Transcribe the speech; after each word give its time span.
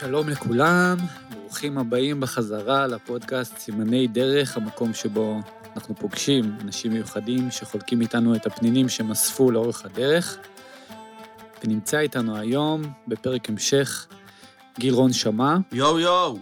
שלום 0.00 0.28
לכולם, 0.28 0.96
ברוכים 1.30 1.78
הבאים 1.78 2.20
בחזרה 2.20 2.86
לפודקאסט 2.86 3.58
סימני 3.58 4.06
דרך, 4.06 4.56
המקום 4.56 4.94
שבו 4.94 5.40
אנחנו 5.76 5.94
פוגשים 5.94 6.56
אנשים 6.60 6.92
מיוחדים 6.92 7.50
שחולקים 7.50 8.00
איתנו 8.00 8.34
את 8.34 8.46
הפנינים 8.46 8.88
שהם 8.88 9.10
אספו 9.10 9.50
לאורך 9.50 9.84
הדרך. 9.84 10.38
ונמצא 11.64 11.98
איתנו 11.98 12.36
היום, 12.36 12.82
בפרק 13.08 13.48
המשך, 13.48 14.06
גיל 14.78 14.94
רון 14.94 15.12
שמע. 15.12 15.56
יואו 15.72 16.00
יואו. 16.00 16.38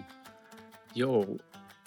יואו. 0.96 1.36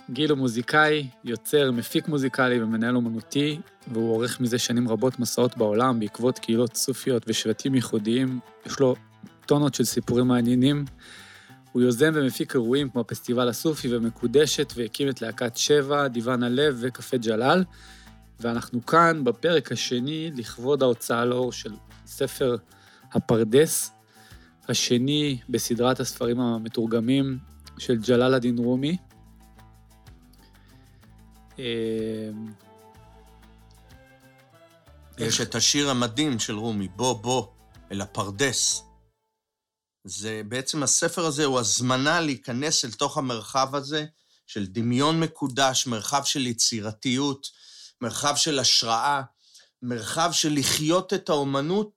גיל 0.10 0.30
הוא 0.30 0.38
מוזיקאי, 0.38 1.08
יוצר, 1.24 1.72
מפיק 1.72 2.08
מוזיקלי 2.08 2.64
ומנהל 2.64 2.96
אומנותי, 2.96 3.60
והוא 3.88 4.12
עורך 4.12 4.40
מזה 4.40 4.58
שנים 4.58 4.88
רבות 4.88 5.20
מסעות 5.20 5.58
בעולם 5.58 6.00
בעקבות 6.00 6.40
קהילות 6.40 6.76
סופיות 6.76 7.24
ושבטים 7.28 7.76
ייחודיים. 7.76 8.40
יש 8.66 8.80
לו 8.80 8.96
טונות 9.46 9.76
של 9.76 9.84
סיפורים 9.84 10.28
מעניינים. 10.28 10.86
הוא 11.72 11.82
יוזם 11.82 12.12
ומפיק 12.16 12.54
אירועים 12.54 12.90
כמו 12.90 13.02
הפסטיבל 13.02 13.50
הסופי 13.50 13.96
ומקודשת, 13.96 14.74
והקים 14.76 15.10
את 15.10 15.22
להקת 15.22 15.58
שבע, 15.58 16.08
דיוון 16.08 16.44
הלב 16.44 16.78
וקפה 16.80 17.18
ג'לאל. 17.18 17.64
ואנחנו 18.40 18.86
כאן 18.86 19.24
בפרק 19.24 19.72
השני 19.72 20.32
לכבוד 20.36 20.84
ההוצאה 20.84 21.26
לאור 21.26 21.52
של 21.52 21.72
ספר 22.06 22.56
הפרדס, 23.12 23.92
השני 24.68 25.40
בסדרת 25.50 26.00
הספרים 26.00 26.40
המתורגמים 26.40 27.38
של 27.78 27.96
ג'לאל 27.96 28.36
א-דין 28.36 28.58
רומי. 28.58 28.98
יש 35.18 35.42
את 35.42 35.56
השיר 35.56 35.90
המדהים 35.90 36.40
של 36.40 36.54
רומי, 36.54 36.88
בוא 36.88 37.14
בוא 37.22 37.48
אל 37.92 38.02
הפרדס. 38.02 38.89
זה 40.10 40.42
בעצם 40.48 40.84
הספר 40.84 41.26
הזה 41.26 41.46
הוא 41.46 41.60
הזמנה 41.60 42.22
להיכנס 42.22 42.86
אל 42.86 42.92
תוך 42.92 43.18
המרחב 43.18 43.76
הזה 43.76 44.06
של 44.48 44.66
דמיון 44.66 45.20
מקודש, 45.20 45.88
מרחב 45.88 46.24
של 46.24 46.48
יצירתיות, 46.48 47.48
מרחב 48.02 48.36
של 48.36 48.60
השראה, 48.60 49.22
מרחב 49.82 50.30
של 50.34 50.54
לחיות 50.54 51.14
את 51.14 51.30
האומנות 51.30 51.92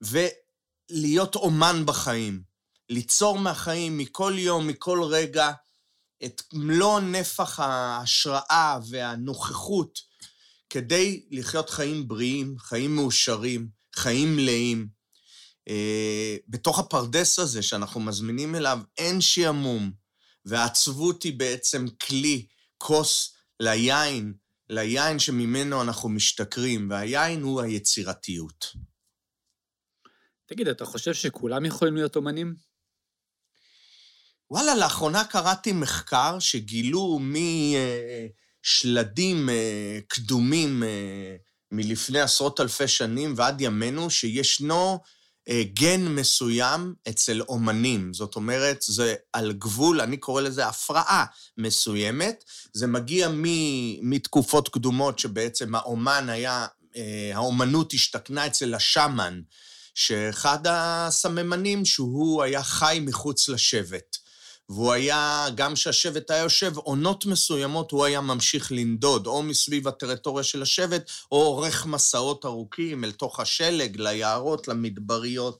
ולהיות 0.00 1.34
אומן 1.34 1.82
בחיים. 1.86 2.42
ליצור 2.88 3.38
מהחיים, 3.38 3.98
מכל 3.98 4.34
יום, 4.36 4.66
מכל 4.66 5.02
רגע, 5.02 5.52
את 6.24 6.42
מלוא 6.52 7.00
נפח 7.00 7.60
ההשראה 7.60 8.78
והנוכחות 8.88 9.98
כדי 10.70 11.26
לחיות 11.30 11.70
חיים 11.70 12.08
בריאים, 12.08 12.58
חיים 12.58 12.94
מאושרים, 12.96 13.68
חיים 13.94 14.36
מלאים. 14.36 15.01
אה, 15.68 16.36
בתוך 16.48 16.78
הפרדס 16.78 17.38
הזה 17.38 17.62
שאנחנו 17.62 18.00
מזמינים 18.00 18.54
אליו 18.54 18.78
אין 18.98 19.20
שעמום, 19.20 19.92
והעצבות 20.44 21.22
היא 21.22 21.38
בעצם 21.38 21.86
כלי, 21.88 22.46
כוס 22.78 23.34
ליין, 23.60 24.34
ליין 24.68 25.18
שממנו 25.18 25.82
אנחנו 25.82 26.08
משתכרים, 26.08 26.90
והיין 26.90 27.42
הוא 27.42 27.60
היצירתיות. 27.60 28.72
תגיד, 30.46 30.68
אתה 30.68 30.84
חושב 30.84 31.14
שכולם 31.14 31.64
יכולים 31.64 31.94
להיות 31.94 32.16
אומנים? 32.16 32.54
וואלה, 34.50 34.74
לאחרונה 34.74 35.24
קראתי 35.24 35.72
מחקר 35.72 36.38
שגילו 36.38 37.20
משלדים 38.62 39.48
אה, 39.48 39.98
קדומים 40.08 40.82
אה, 40.82 41.36
מלפני 41.70 42.20
עשרות 42.20 42.60
אלפי 42.60 42.88
שנים 42.88 43.34
ועד 43.36 43.60
ימינו, 43.60 44.10
שישנו 44.10 45.00
גן 45.50 46.08
מסוים 46.08 46.94
אצל 47.08 47.40
אומנים. 47.40 48.14
זאת 48.14 48.36
אומרת, 48.36 48.78
זה 48.82 49.14
על 49.32 49.52
גבול, 49.52 50.00
אני 50.00 50.16
קורא 50.16 50.42
לזה 50.42 50.66
הפרעה 50.66 51.24
מסוימת. 51.58 52.44
זה 52.72 52.86
מגיע 52.86 53.28
מתקופות 54.02 54.68
קדומות 54.68 55.18
שבעצם 55.18 55.74
האומן 55.74 56.28
היה, 56.28 56.66
האומנות 57.34 57.92
השתכנה 57.92 58.46
אצל 58.46 58.74
השאמן, 58.74 59.40
שאחד 59.94 60.58
הסממנים 60.68 61.84
שהוא 61.84 62.42
היה 62.42 62.62
חי 62.62 62.98
מחוץ 63.02 63.48
לשבט. 63.48 64.16
והוא 64.72 64.92
היה, 64.92 65.46
גם 65.54 65.74
כשהשבט 65.74 66.30
היה 66.30 66.42
יושב, 66.42 66.76
עונות 66.76 67.26
מסוימות 67.26 67.90
הוא 67.90 68.04
היה 68.04 68.20
ממשיך 68.20 68.72
לנדוד, 68.72 69.26
או 69.26 69.42
מסביב 69.42 69.88
הטריטוריה 69.88 70.44
של 70.44 70.62
השבט, 70.62 71.10
או 71.32 71.36
עורך 71.36 71.86
מסעות 71.86 72.44
ארוכים 72.44 73.04
אל 73.04 73.12
תוך 73.12 73.40
השלג, 73.40 73.96
ליערות, 73.96 74.68
למדבריות. 74.68 75.58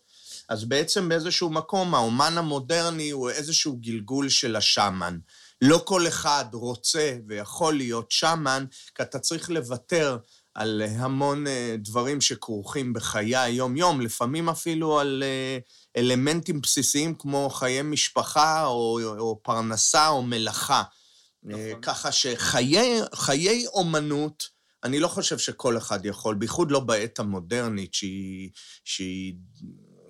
אז 0.49 0.65
בעצם 0.65 1.09
באיזשהו 1.09 1.51
מקום, 1.51 1.95
האומן 1.95 2.39
המודרני 2.39 3.11
הוא 3.11 3.31
איזשהו 3.31 3.77
גלגול 3.81 4.29
של 4.29 4.57
השאמן. 4.57 5.19
לא 5.63 5.83
כל 5.85 6.09
אחד 6.09 6.45
רוצה 6.53 7.17
ויכול 7.29 7.77
להיות 7.77 8.11
שאמן, 8.11 8.65
כי 8.95 9.03
אתה 9.03 9.19
צריך 9.19 9.51
לוותר 9.51 10.17
על 10.55 10.83
המון 10.83 11.47
אה, 11.47 11.77
דברים 11.79 12.21
שכרוכים 12.21 12.93
בחיי 12.93 13.37
היום-יום, 13.37 14.01
לפעמים 14.01 14.49
אפילו 14.49 15.01
על... 15.01 15.23
Uh, 15.23 15.83
אלמנטים 15.97 16.61
בסיסיים 16.61 17.15
כמו 17.15 17.51
חיי 17.51 17.83
משפחה 17.83 18.67
או, 18.67 19.01
או 19.19 19.41
פרנסה 19.43 20.09
או 20.09 20.23
מלאכה. 20.23 20.83
נכון. 21.43 21.81
ככה 21.83 22.13
שחיי 22.13 23.67
אומנות, 23.67 24.49
אני 24.85 25.01
לא 25.01 25.09
חושב 25.09 25.39
שכל 25.39 25.77
אחד 25.79 26.07
יכול, 26.07 26.35
בייחוד 26.35 26.71
לא 26.71 26.81
בעת 26.81 27.19
המודרנית, 27.19 27.95
שהיא, 27.95 28.51
שהיא 28.85 29.35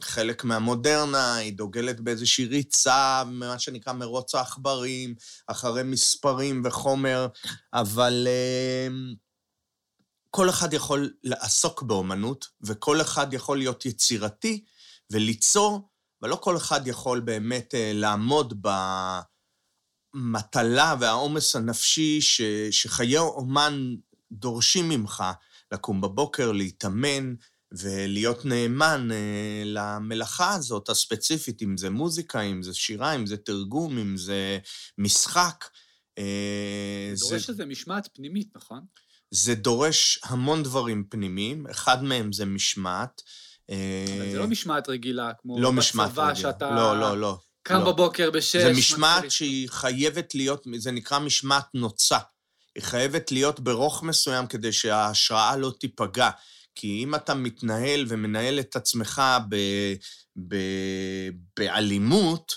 חלק 0.03 0.45
מהמודרנה, 0.45 1.35
היא 1.35 1.53
דוגלת 1.53 2.01
באיזושהי 2.01 2.45
ריצה, 2.45 3.23
מה 3.27 3.59
שנקרא 3.59 3.93
מרוץ 3.93 4.35
העכברים, 4.35 5.15
אחרי 5.47 5.83
מספרים 5.83 6.63
וחומר, 6.65 7.27
אבל 7.73 8.29
כל 10.35 10.51
אחד 10.51 10.73
יכול 10.73 11.15
לעסוק 11.23 11.83
באומנות, 11.83 12.47
וכל 12.61 13.01
אחד 13.01 13.35
יכול 13.35 13.59
להיות 13.59 13.87
יצירתי, 13.87 14.65
וליצור, 15.11 15.89
אבל 16.21 16.31
לא 16.31 16.37
כל 16.37 16.57
אחד 16.57 16.87
יכול 16.87 17.21
באמת 17.21 17.75
אה, 17.75 17.93
לעמוד 17.95 18.67
במטלה 20.15 20.95
והעומס 21.01 21.57
הנפשי 21.57 22.21
ש, 22.21 22.41
שחיי 22.71 23.19
אומן 23.19 23.95
דורשים 24.33 24.89
ממך, 24.89 25.25
לקום 25.73 26.01
בבוקר, 26.01 26.53
להתאמן 26.53 27.35
ולהיות 27.73 28.45
נאמן 28.45 29.09
אה, 29.13 29.63
למלאכה 29.65 30.55
הזאת 30.55 30.89
הספציפית, 30.89 31.63
אם 31.63 31.77
זה 31.77 31.91
מוזיקה, 31.91 32.41
אם 32.41 32.63
זה 32.63 32.75
שירה, 32.75 33.15
אם 33.15 33.27
זה 33.27 33.37
תרגום, 33.37 33.99
אם 33.99 34.17
זה 34.17 34.59
משחק. 34.99 35.65
אה, 36.19 37.11
זה 37.15 37.31
דורש 37.31 37.51
איזה 37.51 37.67
משמעת 37.67 38.09
פנימית, 38.13 38.49
נכון? 38.57 38.81
זה 39.35 39.55
דורש 39.55 40.19
המון 40.25 40.63
דברים 40.63 41.05
פנימיים, 41.09 41.67
אחד 41.71 42.05
מהם 42.05 42.33
זה 42.33 42.45
משמעת. 42.45 43.23
אבל 43.69 44.31
זה 44.33 44.39
לא 44.39 44.47
משמעת 44.47 44.89
רגילה, 44.89 45.31
כמו 45.43 45.61
לא 45.61 45.73
משמעת 45.73 46.11
בצבא, 46.11 46.35
שאתה... 46.35 46.71
לא, 46.71 47.01
לא, 47.01 47.21
לא. 47.21 47.39
קם 47.63 47.79
לא. 47.79 47.93
בבוקר 47.93 48.31
בשש... 48.31 48.57
זה 48.57 48.73
משמעת 48.73 49.31
שהיא 49.31 49.69
חייבת 49.69 50.35
להיות, 50.35 50.67
זה 50.77 50.91
נקרא 50.91 51.19
משמעת 51.19 51.67
נוצה. 51.75 52.19
היא 52.75 52.83
חייבת 52.83 53.33
להיות 53.33 53.61
ברוך 53.61 54.03
מסוים 54.03 54.47
כדי 54.47 54.73
שההשראה 54.73 55.57
לא 55.57 55.73
תיפגע. 55.81 56.31
כי 56.75 57.03
אם 57.05 57.15
אתה 57.15 57.35
מתנהל 57.35 58.05
ומנהל 58.09 58.61
את 58.61 58.77
עצמך 58.77 59.23
ב, 59.49 59.57
ב, 60.49 60.57
באלימות, 61.57 62.53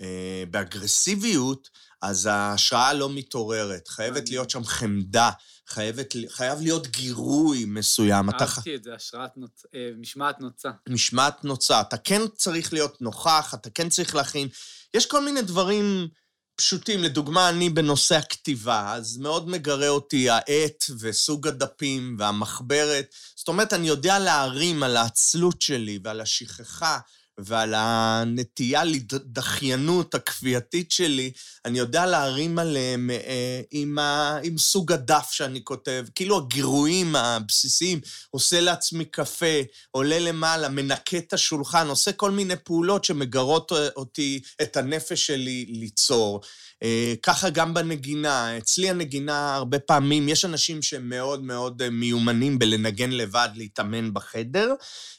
אה, 0.00 0.44
באגרסיביות, 0.50 1.68
אז 2.04 2.26
ההשראה 2.26 2.92
לא 2.92 3.10
מתעוררת. 3.10 3.88
חייבת 3.88 4.28
להיות 4.28 4.50
שם 4.50 4.64
חמדה, 4.64 5.30
חייבת, 5.68 6.14
חייב 6.28 6.60
להיות 6.60 6.86
גירוי 6.86 7.64
מסוים. 7.64 8.30
אהבתי 8.30 8.74
את 8.74 8.84
זה, 8.84 8.94
השראת 8.94 9.36
נוצ... 9.36 9.62
אה, 9.74 9.90
משמעת 9.98 10.40
נוצה. 10.40 10.70
משמעת 10.88 11.44
נוצה. 11.44 11.80
אתה 11.80 11.96
כן 11.96 12.20
צריך 12.36 12.72
להיות 12.72 13.02
נוכח, 13.02 13.54
אתה 13.54 13.70
כן 13.70 13.88
צריך 13.88 14.14
להכין. 14.14 14.48
יש 14.94 15.06
כל 15.06 15.24
מיני 15.24 15.42
דברים 15.42 16.08
פשוטים. 16.56 17.02
לדוגמה, 17.02 17.48
אני 17.48 17.70
בנושא 17.70 18.14
הכתיבה, 18.14 18.94
אז 18.94 19.16
מאוד 19.16 19.48
מגרה 19.48 19.88
אותי 19.88 20.30
העט 20.30 20.84
וסוג 21.00 21.48
הדפים 21.48 22.16
והמחברת. 22.18 23.06
זאת 23.36 23.48
אומרת, 23.48 23.72
אני 23.72 23.88
יודע 23.88 24.18
להרים 24.18 24.82
על 24.82 24.96
העצלות 24.96 25.62
שלי 25.62 25.98
ועל 26.04 26.20
השכחה 26.20 26.98
ועל 27.38 27.74
הנטייה 27.76 28.84
לדחיינות 28.84 30.14
הכפייתית 30.14 30.90
שלי, 30.90 31.32
אני 31.64 31.78
יודע 31.78 32.06
להרים 32.06 32.58
עליהם 32.58 33.10
אה, 33.10 33.60
עם, 33.70 33.98
ה, 33.98 34.38
עם 34.42 34.58
סוג 34.58 34.92
הדף 34.92 35.28
שאני 35.30 35.64
כותב, 35.64 36.04
כאילו 36.14 36.38
הגירויים 36.38 37.16
הבסיסיים, 37.16 38.00
עושה 38.30 38.60
לעצמי 38.60 39.04
קפה, 39.04 39.60
עולה 39.90 40.18
למעלה, 40.18 40.68
מנקה 40.68 41.18
את 41.18 41.32
השולחן, 41.32 41.88
עושה 41.88 42.12
כל 42.12 42.30
מיני 42.30 42.56
פעולות 42.56 43.04
שמגרות 43.04 43.72
אותי, 43.96 44.40
את 44.62 44.76
הנפש 44.76 45.26
שלי 45.26 45.66
ליצור. 45.68 46.40
אה, 46.82 47.14
ככה 47.22 47.50
גם 47.50 47.74
בנגינה. 47.74 48.58
אצלי 48.58 48.90
הנגינה, 48.90 49.54
הרבה 49.54 49.78
פעמים, 49.78 50.28
יש 50.28 50.44
אנשים 50.44 50.82
שהם 50.82 51.12
מאוד 51.42 51.82
אה, 51.82 51.90
מיומנים 51.90 52.58
בלנגן 52.58 53.10
לבד, 53.10 53.48
להתאמן 53.54 54.14
בחדר. 54.14 54.74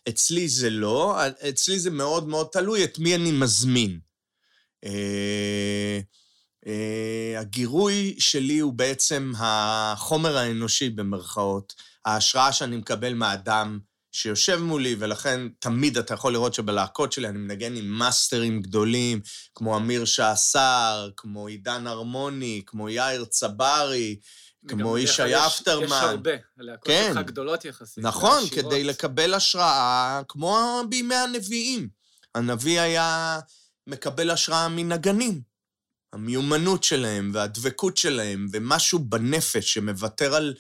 אצלי 0.10 0.48
זה 0.48 0.70
לא, 0.70 1.18
אצלי 1.50 1.80
זה 1.80 1.90
מאוד 1.90 2.28
מאוד 2.28 2.48
תלוי 2.52 2.84
את 2.84 3.00
מי 3.00 3.16
אני 3.16 3.32
מזמין. 3.32 4.00
אה, 4.86 6.00
הגירוי 7.40 8.16
שלי 8.20 8.60
הוא 8.60 8.74
בעצם 8.74 9.32
החומר 9.38 10.38
האנושי, 10.38 10.90
במרכאות. 10.90 11.74
ההשראה 12.06 12.54
שאני 12.54 12.78
מקבל 12.78 13.14
מהאדם 13.14 13.80
שיושב 14.16 14.56
מולי, 14.56 14.96
ולכן 15.00 15.42
תמיד 15.60 15.98
אתה 15.98 16.14
יכול 16.14 16.34
לראות 16.34 16.54
שבלהקות 16.54 17.12
שלי 17.12 17.28
אני 17.28 17.38
מנגן 17.38 17.76
עם 17.76 17.86
מאסטרים 17.86 18.62
גדולים, 18.62 19.22
כמו 19.56 19.78
אמיר 19.78 20.06
שעשר, 20.06 21.10
כמו 21.18 21.48
עידן 21.48 21.88
הרמוני, 21.88 22.62
כמו 22.66 22.90
יאיר 22.90 23.26
צברי, 23.26 24.20
כמו 24.68 24.98
ישי 24.98 25.36
אפטרמן. 25.36 25.86
יש 25.86 25.92
הרבה, 25.92 26.32
הלהקות 26.60 26.88
כן. 26.88 27.12
שלך 27.14 27.26
גדולות 27.26 27.66
יחסית. 27.66 28.04
נכון, 28.04 28.44
עשירות. 28.44 28.74
כדי 28.74 28.84
לקבל 28.84 29.34
השראה, 29.34 30.22
כמו 30.28 30.82
בימי 30.90 31.16
הנביאים. 31.16 31.88
הנביא 32.36 32.82
היה 32.82 33.40
מקבל 33.88 34.30
השראה 34.30 34.68
מנגנים. 34.68 35.42
המיומנות 36.14 36.84
שלהם 36.84 37.32
והדבקות 37.34 37.98
שלהם, 37.98 38.48
ומשהו 38.52 39.00
בנפש 39.00 39.74
שמוותר 39.74 40.36
על 40.36 40.54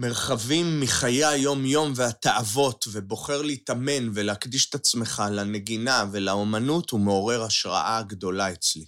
מרחבים 0.00 0.80
מחיי 0.80 1.24
היום-יום 1.24 1.92
והתאוות, 1.96 2.84
ובוחר 2.92 3.42
להתאמן 3.42 4.08
ולהקדיש 4.14 4.68
את 4.68 4.74
עצמך 4.74 5.22
לנגינה 5.32 6.04
ולאומנות, 6.12 6.90
הוא 6.90 7.00
מעורר 7.00 7.42
השראה 7.42 8.02
גדולה 8.06 8.52
אצלי. 8.52 8.84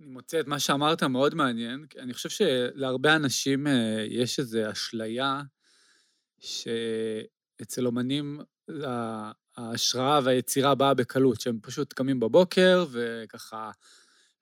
אני 0.00 0.08
מוצא 0.08 0.40
את 0.40 0.46
מה 0.46 0.60
שאמרת 0.60 1.02
מאוד 1.02 1.34
מעניין. 1.34 1.86
אני 1.98 2.14
חושב 2.14 2.28
שלהרבה 2.28 3.16
אנשים 3.16 3.66
אה, 3.66 4.06
יש 4.08 4.38
איזו 4.38 4.58
אשליה 4.72 5.42
שאצל 6.40 7.86
אומנים 7.86 8.40
ההשראה 9.56 10.20
והיצירה 10.24 10.74
באה 10.74 10.94
בקלות, 10.94 11.40
שהם 11.40 11.58
פשוט 11.62 11.92
קמים 11.92 12.20
בבוקר 12.20 12.86
וככה 12.90 13.70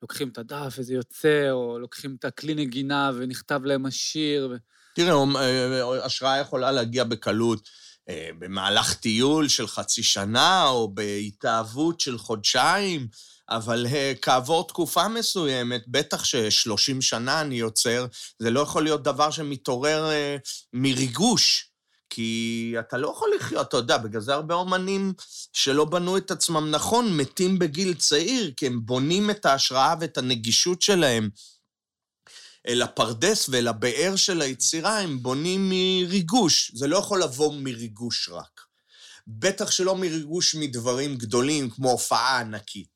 לוקחים 0.06 0.28
את 0.28 0.38
הדף 0.38 0.74
וזה 0.78 0.94
יוצא, 0.94 1.50
או 1.50 1.78
לוקחים 1.78 2.16
את 2.18 2.24
הכלי 2.24 2.54
נגינה 2.54 3.10
ונכתב 3.16 3.60
להם 3.64 3.86
השיר. 3.86 4.48
ו... 4.52 4.56
תראה, 4.94 5.12
אומ- 5.12 5.36
אה, 5.36 6.04
השראה 6.04 6.38
יכולה 6.38 6.72
להגיע 6.72 7.04
בקלות 7.04 7.68
אה, 8.08 8.30
במהלך 8.38 8.94
טיול 8.94 9.48
של 9.48 9.66
חצי 9.66 10.02
שנה, 10.02 10.68
או 10.68 10.94
בהתאהבות 10.94 12.00
של 12.00 12.18
חודשיים, 12.18 13.08
אבל 13.50 13.86
אה, 13.86 14.12
כעבור 14.22 14.66
תקופה 14.68 15.08
מסוימת, 15.08 15.84
בטח 15.88 16.24
ש-30 16.24 17.00
שנה 17.00 17.40
אני 17.40 17.54
יוצר, 17.54 18.06
זה 18.38 18.50
לא 18.50 18.60
יכול 18.60 18.82
להיות 18.82 19.02
דבר 19.02 19.30
שמתעורר 19.30 20.10
אה, 20.10 20.36
מריגוש. 20.72 21.70
כי 22.10 22.74
אתה 22.78 22.96
לא 22.96 23.08
יכול 23.08 23.30
לחיות, 23.36 23.68
אתה 23.68 23.76
יודע, 23.76 23.98
בגלל 23.98 24.20
זה 24.20 24.34
הרבה 24.34 24.54
אומנים 24.54 25.14
שלא 25.52 25.84
בנו 25.84 26.16
את 26.16 26.30
עצמם 26.30 26.70
נכון, 26.70 27.16
מתים 27.16 27.58
בגיל 27.58 27.94
צעיר, 27.94 28.52
כי 28.56 28.66
הם 28.66 28.86
בונים 28.86 29.30
את 29.30 29.46
ההשראה 29.46 29.94
ואת 30.00 30.18
הנגישות 30.18 30.82
שלהם 30.82 31.30
אל 32.68 32.82
הפרדס 32.82 33.48
ואל 33.48 33.68
הבאר 33.68 34.16
של 34.16 34.40
היצירה, 34.42 34.98
הם 34.98 35.22
בונים 35.22 35.68
מריגוש. 35.68 36.72
זה 36.74 36.86
לא 36.86 36.96
יכול 36.96 37.22
לבוא 37.22 37.54
מריגוש 37.54 38.28
רק. 38.28 38.60
בטח 39.26 39.70
שלא 39.70 39.96
מריגוש 39.96 40.54
מדברים 40.54 41.16
גדולים, 41.16 41.70
כמו 41.70 41.90
הופעה 41.90 42.40
ענקית. 42.40 42.95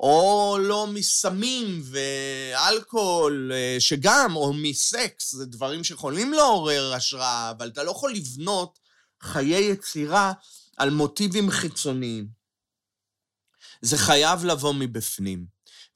או 0.00 0.56
לא 0.60 0.86
מסמים 0.86 1.82
ואלכוהול, 1.84 3.52
אה, 3.54 3.76
שגם, 3.78 4.36
או 4.36 4.52
מסקס, 4.52 5.34
זה 5.34 5.46
דברים 5.46 5.84
שיכולים 5.84 6.32
לעורר 6.32 6.92
השראה, 6.94 7.50
אבל 7.50 7.68
אתה 7.68 7.82
לא 7.82 7.90
יכול 7.90 8.12
לבנות 8.12 8.78
חיי 9.22 9.70
יצירה 9.70 10.32
על 10.76 10.90
מוטיבים 10.90 11.50
חיצוניים. 11.50 12.28
זה 13.82 13.98
חייב 13.98 14.44
לבוא 14.44 14.74
מבפנים, 14.74 15.46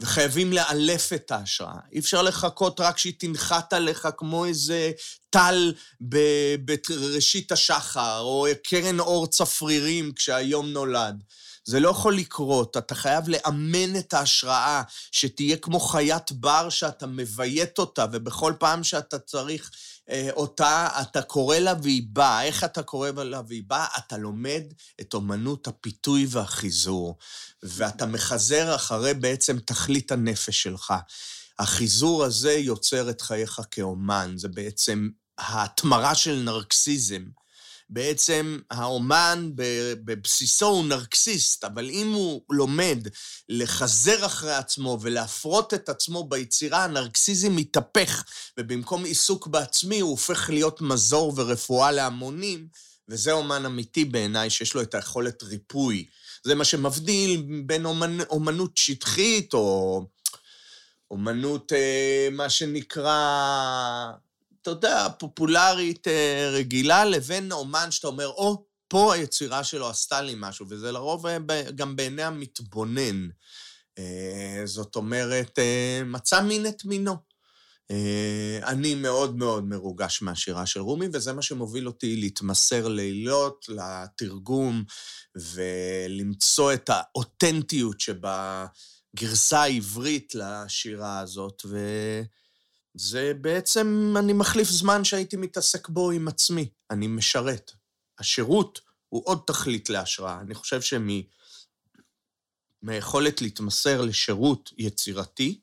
וחייבים 0.00 0.52
לאלף 0.52 1.12
את 1.12 1.30
ההשראה. 1.30 1.78
אי 1.92 1.98
אפשר 1.98 2.22
לחכות 2.22 2.80
רק 2.80 2.98
שהיא 2.98 3.14
תנחת 3.18 3.72
עליך 3.72 4.08
כמו 4.16 4.44
איזה 4.44 4.92
טל 5.30 5.74
בראשית 6.00 7.52
השחר, 7.52 8.20
או 8.20 8.46
קרן 8.64 9.00
אור 9.00 9.26
צפרירים 9.26 10.12
כשהיום 10.12 10.68
נולד. 10.68 11.22
זה 11.64 11.81
לא 11.81 11.88
יכול 11.88 12.16
לקרות, 12.16 12.76
אתה 12.76 12.94
חייב 12.94 13.28
לאמן 13.28 13.96
את 13.99 14.14
ההשראה, 14.14 14.82
שתהיה 15.12 15.56
כמו 15.56 15.81
חיית 15.81 16.32
בר 16.32 16.69
שאתה 16.69 17.06
מביית 17.06 17.78
אותה, 17.78 18.06
ובכל 18.12 18.52
פעם 18.58 18.84
שאתה 18.84 19.19
צריך 19.19 19.70
אה, 20.11 20.31
אותה, 20.32 20.88
אתה 21.02 21.22
קורא 21.22 21.56
לה 21.56 21.75
והיא 21.82 22.02
באה. 22.06 22.44
איך 22.44 22.64
אתה 22.64 22.82
קורא 22.82 23.11
לה 23.11 23.40
והיא 23.49 23.62
באה? 23.66 23.87
אתה 23.99 24.16
לומד 24.16 24.62
את 25.00 25.14
אומנות 25.14 25.66
הפיתוי 25.66 26.26
והחיזור, 26.31 27.19
ואתה 27.62 28.06
מחזר 28.06 28.75
אחרי 28.75 29.14
בעצם 29.14 29.58
תכלית 29.58 30.12
הנפש 30.12 30.62
שלך. 30.62 30.94
החיזור 31.58 32.25
הזה 32.25 32.52
יוצר 32.52 33.11
את 33.11 33.20
חייך 33.20 33.61
כאומן, 33.70 34.34
זה 34.37 34.49
בעצם 34.49 35.08
ההתמרה 35.38 36.14
של 36.14 36.34
נרקסיזם. 36.34 37.25
בעצם 37.90 38.58
האומן 38.70 39.50
בבסיסו 40.04 40.66
הוא 40.66 40.84
נרקסיסט, 40.84 41.64
אבל 41.64 41.90
אם 41.90 42.12
הוא 42.12 42.42
לומד 42.50 42.98
לחזר 43.48 44.26
אחרי 44.26 44.54
עצמו 44.54 44.98
ולהפרות 45.00 45.75
את 45.75 45.88
עצמו 45.88 46.25
ביצירה, 46.28 46.84
הנרקסיזם 46.84 47.56
מתהפך, 47.56 48.25
ובמקום 48.58 49.04
עיסוק 49.04 49.46
בעצמי 49.46 50.00
הוא 50.00 50.10
הופך 50.10 50.50
להיות 50.50 50.81
מזור 50.81 51.32
ורפואה 51.36 51.92
להמונים, 51.92 52.69
וזה 53.08 53.32
אומן 53.32 53.66
אמיתי 53.66 54.04
בעיניי, 54.04 54.50
שיש 54.50 54.75
לו 54.75 54.82
את 54.82 54.94
היכולת 54.94 55.42
ריפוי. 55.42 56.06
זה 56.44 56.54
מה 56.54 56.64
שמבדיל 56.64 57.44
בין 57.66 57.84
אומנ... 57.84 58.20
אומנות 58.20 58.76
שטחית, 58.76 59.54
או 59.54 60.06
אומנות, 61.10 61.72
אה, 61.72 62.28
מה 62.32 62.50
שנקרא... 62.50 64.12
אתה 64.64 64.70
יודע, 64.70 65.06
פופולרית 65.19 66.08
אה, 66.08 66.50
רגילה, 66.52 67.05
לבין 67.05 67.52
אומן 67.52 67.90
שאתה 67.90 68.06
אומר, 68.06 68.26
או, 68.26 68.66
פה 68.88 69.14
היצירה 69.14 69.64
שלו 69.64 69.88
עשתה 69.88 70.22
לי 70.22 70.34
משהו, 70.37 70.66
וזה 70.69 70.93
לרוב 70.93 71.26
אה, 71.26 71.38
גם 71.75 71.96
בעיני 71.96 72.22
המתבונן. 72.22 73.28
אה, 73.99 74.62
זאת 74.64 74.96
אומרת, 74.96 75.58
מצא 76.05 76.43
מין 76.43 76.66
את 76.66 76.84
מינו. 76.84 77.16
אני 78.62 78.94
מאוד 78.94 79.37
מאוד 79.37 79.64
מרוגש 79.64 80.22
מהשירה 80.22 80.66
של 80.66 80.81
רומי, 80.81 81.06
וזה 81.12 81.32
מה 81.32 81.43
שמוביל 81.43 81.87
אותי 81.87 82.16
להתמסר 82.16 82.88
לילות, 82.88 83.66
לתרגום, 83.68 84.85
ולמצוא 85.35 86.73
את 86.73 86.90
האותנטיות 86.92 88.00
שבגרסה 88.00 89.62
העברית 89.62 90.35
לשירה 90.35 91.18
הזאת, 91.18 91.62
ו... 91.66 91.78
זה 92.94 93.32
בעצם, 93.40 94.14
אני 94.18 94.32
מחליף 94.32 94.68
זמן 94.68 95.04
שהייתי 95.04 95.36
מתעסק 95.36 95.88
בו 95.88 96.10
עם 96.10 96.28
עצמי. 96.28 96.68
אני 96.90 97.06
משרת. 97.06 97.72
השירות 98.18 98.80
הוא 99.08 99.22
עוד 99.24 99.42
תכלית 99.46 99.90
להשראה. 99.90 100.40
אני 100.40 100.54
חושב 100.54 100.80
שמהיכולת 102.82 103.42
להתמסר 103.42 104.00
לשירות 104.00 104.70
יצירתי, 104.78 105.60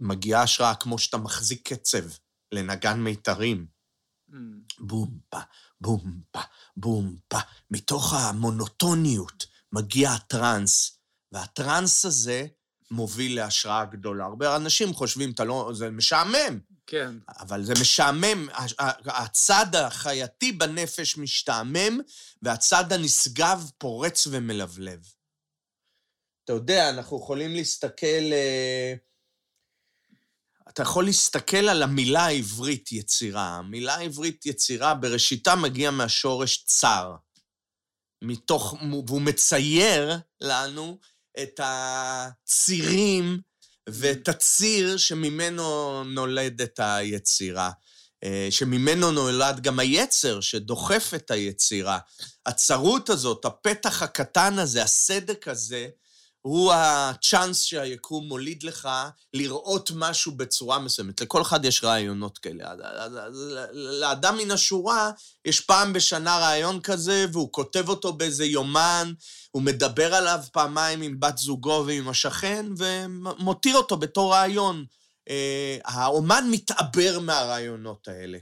מגיעה 0.00 0.42
השראה 0.42 0.74
כמו 0.74 0.98
שאתה 0.98 1.16
מחזיק 1.16 1.72
קצב 1.72 2.04
לנגן 2.52 3.00
מיתרים. 3.00 3.66
Mm. 4.30 4.34
בום 4.78 5.18
פה, 5.28 5.40
בום 5.80 6.20
פה, 6.30 6.40
בום 6.76 7.16
פה. 7.28 7.38
מתוך 7.70 8.12
המונוטוניות 8.12 9.46
מגיע 9.72 10.10
הטראנס, 10.10 10.98
והטראנס 11.32 12.04
הזה 12.04 12.46
מוביל 12.92 13.36
להשראה 13.36 13.84
גדולה. 13.84 14.24
הרבה 14.24 14.56
אנשים 14.56 14.94
חושבים, 14.94 15.30
אתה 15.30 15.44
לא, 15.44 15.70
זה 15.74 15.90
משעמם. 15.90 16.58
כן. 16.86 17.14
אבל 17.38 17.64
זה 17.64 17.72
משעמם, 17.80 18.48
הצד 19.06 19.74
החייתי 19.74 20.52
בנפש 20.52 21.16
משתעמם, 21.18 22.00
והצד 22.42 22.92
הנשגב 22.92 23.70
פורץ 23.78 24.26
ומלבלב. 24.30 25.00
אתה 26.44 26.52
יודע, 26.52 26.90
אנחנו 26.90 27.18
יכולים 27.18 27.54
להסתכל... 27.54 28.32
אה, 28.32 28.94
אתה 30.68 30.82
יכול 30.82 31.04
להסתכל 31.04 31.68
על 31.68 31.82
המילה 31.82 32.26
העברית 32.26 32.92
יצירה. 32.92 33.56
המילה 33.56 33.94
העברית 33.94 34.46
יצירה 34.46 34.94
בראשיתה 34.94 35.56
מגיעה 35.56 35.90
מהשורש 35.92 36.64
צר. 36.64 37.14
מתוך, 38.22 38.74
והוא 39.06 39.22
מצייר 39.22 40.18
לנו 40.40 40.98
את 41.42 41.60
הצירים 41.62 43.40
ואת 43.88 44.28
הציר 44.28 44.96
שממנו 44.96 46.04
נולדת 46.04 46.80
היצירה, 46.82 47.70
שממנו 48.50 49.10
נולד 49.10 49.60
גם 49.60 49.78
היצר 49.78 50.40
שדוחף 50.40 51.12
את 51.14 51.30
היצירה. 51.30 51.98
הצרות 52.46 53.10
הזאת, 53.10 53.44
הפתח 53.44 54.02
הקטן 54.02 54.58
הזה, 54.58 54.82
הסדק 54.82 55.48
הזה, 55.48 55.88
הוא 56.42 56.72
הצ'אנס 56.72 57.62
שהיקום 57.62 58.28
מוליד 58.28 58.62
לך 58.62 58.88
לראות 59.34 59.90
משהו 59.94 60.32
בצורה 60.32 60.78
מסוימת. 60.78 61.20
לכל 61.20 61.42
אחד 61.42 61.64
יש 61.64 61.84
רעיונות 61.84 62.38
כאלה. 62.38 62.74
לאדם 63.72 64.36
מן 64.36 64.50
השורה 64.50 65.10
יש 65.44 65.60
פעם 65.60 65.92
בשנה 65.92 66.38
רעיון 66.38 66.80
כזה, 66.80 67.26
והוא 67.32 67.52
כותב 67.52 67.88
אותו 67.88 68.12
באיזה 68.12 68.44
יומן, 68.44 69.12
הוא 69.50 69.62
מדבר 69.62 70.14
עליו 70.14 70.40
פעמיים 70.52 71.02
עם 71.02 71.20
בת 71.20 71.38
זוגו 71.38 71.84
ועם 71.86 72.08
השכן, 72.08 72.66
ומותיר 72.76 73.76
אותו 73.76 73.96
בתור 73.96 74.32
רעיון. 74.32 74.84
אה, 75.28 75.78
האומן 75.84 76.44
מתעבר 76.50 77.18
מהרעיונות 77.20 78.08
האלה. 78.08 78.38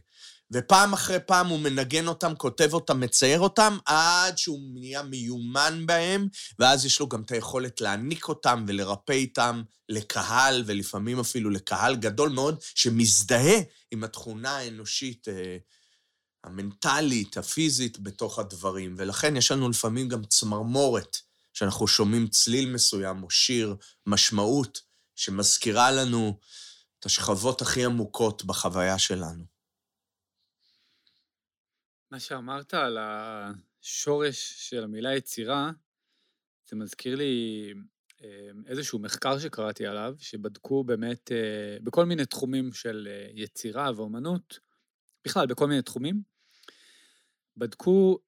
ופעם 0.52 0.92
אחרי 0.92 1.18
פעם 1.26 1.46
הוא 1.46 1.58
מנגן 1.58 2.06
אותם, 2.06 2.32
כותב 2.36 2.74
אותם, 2.74 3.00
מצייר 3.00 3.40
אותם, 3.40 3.78
עד 3.86 4.38
שהוא 4.38 4.60
נהיה 4.72 5.02
מיומן 5.02 5.86
בהם, 5.86 6.28
ואז 6.58 6.84
יש 6.84 7.00
לו 7.00 7.08
גם 7.08 7.22
את 7.22 7.30
היכולת 7.30 7.80
להעניק 7.80 8.28
אותם 8.28 8.64
ולרפא 8.68 9.12
איתם 9.12 9.62
לקהל, 9.88 10.62
ולפעמים 10.66 11.20
אפילו 11.20 11.50
לקהל 11.50 11.96
גדול 11.96 12.28
מאוד, 12.28 12.58
שמזדהה 12.74 13.60
עם 13.90 14.04
התכונה 14.04 14.56
האנושית, 14.56 15.28
אה, 15.28 15.56
המנטלית, 16.44 17.36
הפיזית, 17.36 17.98
בתוך 17.98 18.38
הדברים. 18.38 18.94
ולכן 18.98 19.36
יש 19.36 19.50
לנו 19.50 19.68
לפעמים 19.68 20.08
גם 20.08 20.24
צמרמורת, 20.24 21.16
שאנחנו 21.52 21.86
שומעים 21.86 22.28
צליל 22.28 22.72
מסוים 22.72 23.22
או 23.22 23.30
שיר, 23.30 23.76
משמעות, 24.06 24.80
שמזכירה 25.16 25.90
לנו 25.90 26.38
את 26.98 27.06
השכבות 27.06 27.62
הכי 27.62 27.84
עמוקות 27.84 28.44
בחוויה 28.44 28.98
שלנו. 28.98 29.59
מה 32.10 32.20
שאמרת 32.20 32.74
על 32.74 32.98
השורש 33.00 34.68
של 34.68 34.84
המילה 34.84 35.14
יצירה, 35.16 35.70
זה 36.68 36.76
מזכיר 36.76 37.16
לי 37.16 37.74
אמ, 38.24 38.62
איזשהו 38.66 38.98
מחקר 38.98 39.38
שקראתי 39.38 39.86
עליו, 39.86 40.14
שבדקו 40.18 40.84
באמת 40.84 41.32
אה, 41.32 41.76
בכל 41.82 42.04
מיני 42.04 42.26
תחומים 42.26 42.72
של 42.72 43.08
אה, 43.10 43.30
יצירה 43.34 43.90
ואומנות, 43.96 44.58
בכלל, 45.24 45.46
בכל 45.46 45.66
מיני 45.66 45.82
תחומים, 45.82 46.22
בדקו 47.56 48.18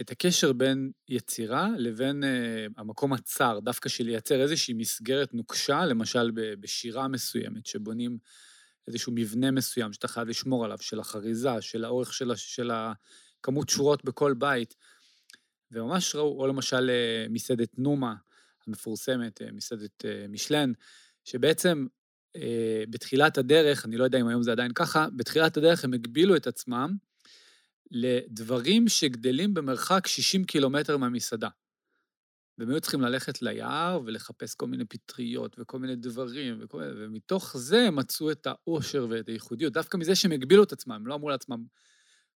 את 0.00 0.10
הקשר 0.10 0.52
בין 0.52 0.92
יצירה 1.08 1.68
לבין 1.78 2.24
אה, 2.24 2.66
המקום 2.76 3.12
הצר, 3.12 3.58
דווקא 3.60 3.88
של 3.88 4.04
לייצר 4.04 4.42
איזושהי 4.42 4.74
מסגרת 4.74 5.34
נוקשה, 5.34 5.86
למשל 5.86 6.30
בשירה 6.60 7.08
מסוימת, 7.08 7.66
שבונים 7.66 8.18
איזשהו 8.88 9.12
מבנה 9.12 9.50
מסוים 9.50 9.92
שאתה 9.92 10.08
חייב 10.08 10.28
לשמור 10.28 10.64
עליו, 10.64 10.78
של 10.80 11.00
החריזה, 11.00 11.60
של 11.60 11.84
האורך 11.84 12.12
של, 12.12 12.36
של 12.36 12.70
הכמות 12.70 13.68
שורות 13.68 14.04
בכל 14.04 14.34
בית. 14.34 14.74
וממש 15.72 16.14
ראו, 16.14 16.40
או 16.40 16.46
למשל 16.46 16.90
אה, 16.90 17.26
מסעדת 17.30 17.78
נומה 17.78 18.14
המפורסמת, 18.66 19.42
אה, 19.42 19.52
מסעדת 19.52 20.04
אה, 20.04 20.26
משלן, 20.28 20.72
שבעצם 21.24 21.86
בתחילת 22.90 23.38
הדרך, 23.38 23.84
אני 23.84 23.96
לא 23.96 24.04
יודע 24.04 24.20
אם 24.20 24.28
היום 24.28 24.42
זה 24.42 24.52
עדיין 24.52 24.72
ככה, 24.72 25.06
בתחילת 25.16 25.56
הדרך 25.56 25.84
הם 25.84 25.92
הגבילו 25.92 26.36
את 26.36 26.46
עצמם 26.46 26.96
לדברים 27.90 28.88
שגדלים 28.88 29.54
במרחק 29.54 30.06
60 30.06 30.44
קילומטר 30.44 30.96
מהמסעדה. 30.96 31.48
והם 32.58 32.70
היו 32.70 32.80
צריכים 32.80 33.00
ללכת 33.00 33.42
ליער 33.42 34.00
ולחפש 34.04 34.54
כל 34.54 34.66
מיני 34.66 34.84
פטריות 34.84 35.56
וכל 35.58 35.78
מיני 35.78 35.96
דברים, 35.96 36.58
וכל 36.60 36.82
ומתוך 36.96 37.56
זה 37.56 37.80
הם 37.80 37.96
מצאו 37.96 38.30
את 38.30 38.46
האושר 38.46 39.06
ואת 39.10 39.28
הייחודיות, 39.28 39.72
דווקא 39.72 39.96
מזה 39.96 40.14
שהם 40.14 40.32
הגבילו 40.32 40.62
את 40.62 40.72
עצמם, 40.72 40.92
הם 40.92 41.06
לא 41.06 41.14
אמרו 41.14 41.28
לעצמם 41.28 41.64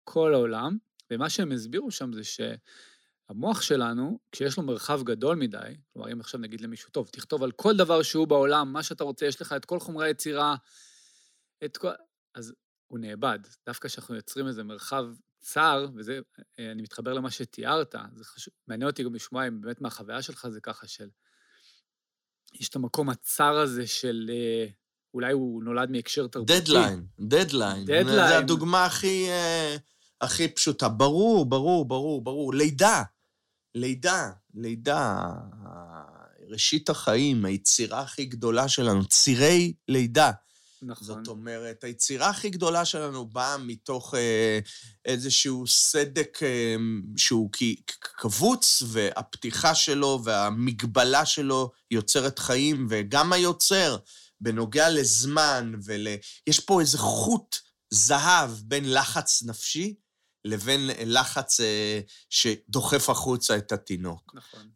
כל 0.04 0.34
העולם, 0.34 0.78
ומה 1.12 1.30
שהם 1.30 1.52
הסבירו 1.52 1.92
שם 1.92 2.14
זה 2.14 2.22
שהמוח 2.24 3.62
שלנו, 3.62 4.20
כשיש 4.32 4.58
לו 4.58 4.64
מרחב 4.64 5.04
גדול 5.04 5.38
מדי, 5.38 5.76
כלומר, 5.94 6.12
אם 6.12 6.20
עכשיו 6.20 6.40
נגיד 6.40 6.62
למישהו, 6.62 6.90
טוב, 6.92 7.08
תכתוב 7.12 7.44
על 7.44 7.52
כל 7.52 7.78
דבר 7.78 8.02
שהוא 8.02 8.28
בעולם, 8.28 8.74
מה 8.74 8.84
שאתה 8.84 9.04
רוצה, 9.04 9.26
יש 9.26 9.42
לך 9.42 9.54
את 9.54 9.66
כל 9.66 9.80
חומרי 9.80 10.08
היצירה, 10.08 10.56
את 11.66 11.78
כל... 11.78 11.90
אז 12.36 12.54
הוא 12.88 13.00
נאבד. 13.00 13.40
דווקא 13.66 13.88
כשאנחנו 13.88 14.16
יוצרים 14.16 14.48
איזה 14.48 14.64
מרחב 14.64 15.06
צר, 15.40 15.88
וזה, 15.96 16.20
אה, 16.60 16.72
אני 16.72 16.82
מתחבר 16.82 17.14
למה 17.14 17.32
שתיארת, 17.32 17.96
זה 18.16 18.24
חשוב, 18.24 18.54
מעניין 18.68 18.90
אותי 18.90 19.04
גם 19.04 19.16
לשמוע 19.16 19.48
אם 19.48 19.62
באמת 19.62 19.82
מהחוויה 19.82 20.22
שלך 20.22 20.48
זה 20.48 20.60
ככה 20.62 20.88
של... 20.88 21.10
יש 22.54 22.70
את 22.70 22.76
המקום 22.76 23.10
הצר 23.10 23.58
הזה 23.58 23.88
של... 23.88 24.32
אה, 24.34 24.66
אולי 25.14 25.34
הוא 25.34 25.64
נולד 25.64 25.92
מהקשר 25.92 26.28
תרבותי. 26.28 26.60
דדליין, 26.60 27.08
דדליין. 27.20 27.86
דדליין. 27.86 28.08
זו 28.08 28.36
הדוגמה 28.36 28.86
הכי, 28.86 29.30
אה, 29.30 29.78
הכי 30.22 30.48
פשוטה. 30.48 30.90
ברור, 30.90 31.50
ברור, 31.50 31.88
ברור, 31.88 32.24
ברור. 32.24 32.54
לידה. 32.54 33.04
לידה, 33.76 34.32
לידה. 34.54 35.32
ראשית 36.50 36.90
החיים, 36.90 37.46
היצירה 37.46 38.02
הכי 38.02 38.26
גדולה 38.26 38.68
שלנו, 38.68 39.06
צירי 39.06 39.74
לידה. 39.88 40.32
נכון. 40.82 41.08
זאת 41.08 41.28
אומרת, 41.28 41.84
היצירה 41.84 42.30
הכי 42.30 42.50
גדולה 42.50 42.86
שלנו 42.86 43.26
באה 43.26 43.58
מתוך 43.58 44.16
אה, 44.16 44.60
איזשהו 45.06 45.68
סדק 45.68 46.40
אה, 46.44 46.76
שהוא 47.18 47.50
כבוץ, 48.18 48.84
והפתיחה 48.88 49.76
שלו 49.76 50.22
והמגבלה 50.24 51.26
שלו 51.26 51.72
יוצרת 51.92 52.40
חיים, 52.40 52.88
וגם 52.90 53.34
היוצר, 53.34 53.98
בנוגע 54.42 54.90
לזמן 54.90 55.74
ול... 55.84 56.08
יש 56.48 56.60
פה 56.60 56.82
איזה 56.82 56.98
חוט 56.98 57.56
זהב 57.90 58.52
בין 58.64 58.94
לחץ 58.94 59.44
נפשי 59.44 59.96
לבין 60.46 60.90
לחץ 61.06 61.60
אה, 61.60 62.00
שדוחף 62.30 63.10
החוצה 63.10 63.58
את 63.58 63.72
התינוק. 63.72 64.36
נכון. 64.36 64.70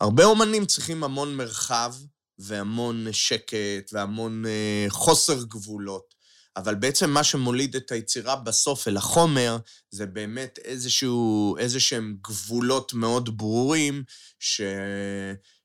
והרבה 0.00 0.24
אומנים 0.24 0.66
צריכים 0.66 1.04
המון 1.04 1.36
מרחב. 1.36 1.94
והמון 2.40 3.06
שקט 3.12 3.90
והמון 3.92 4.46
אה, 4.46 4.86
חוסר 4.88 5.42
גבולות. 5.42 6.14
אבל 6.56 6.74
בעצם 6.74 7.10
מה 7.10 7.24
שמוליד 7.24 7.76
את 7.76 7.92
היצירה 7.92 8.36
בסוף 8.36 8.88
אל 8.88 8.96
החומר, 8.96 9.56
זה 9.90 10.06
באמת 10.06 10.58
איזשהו, 10.64 11.56
איזה 11.58 11.80
שהם 11.80 12.16
גבולות 12.22 12.94
מאוד 12.94 13.38
ברורים, 13.38 14.04
ש... 14.38 14.60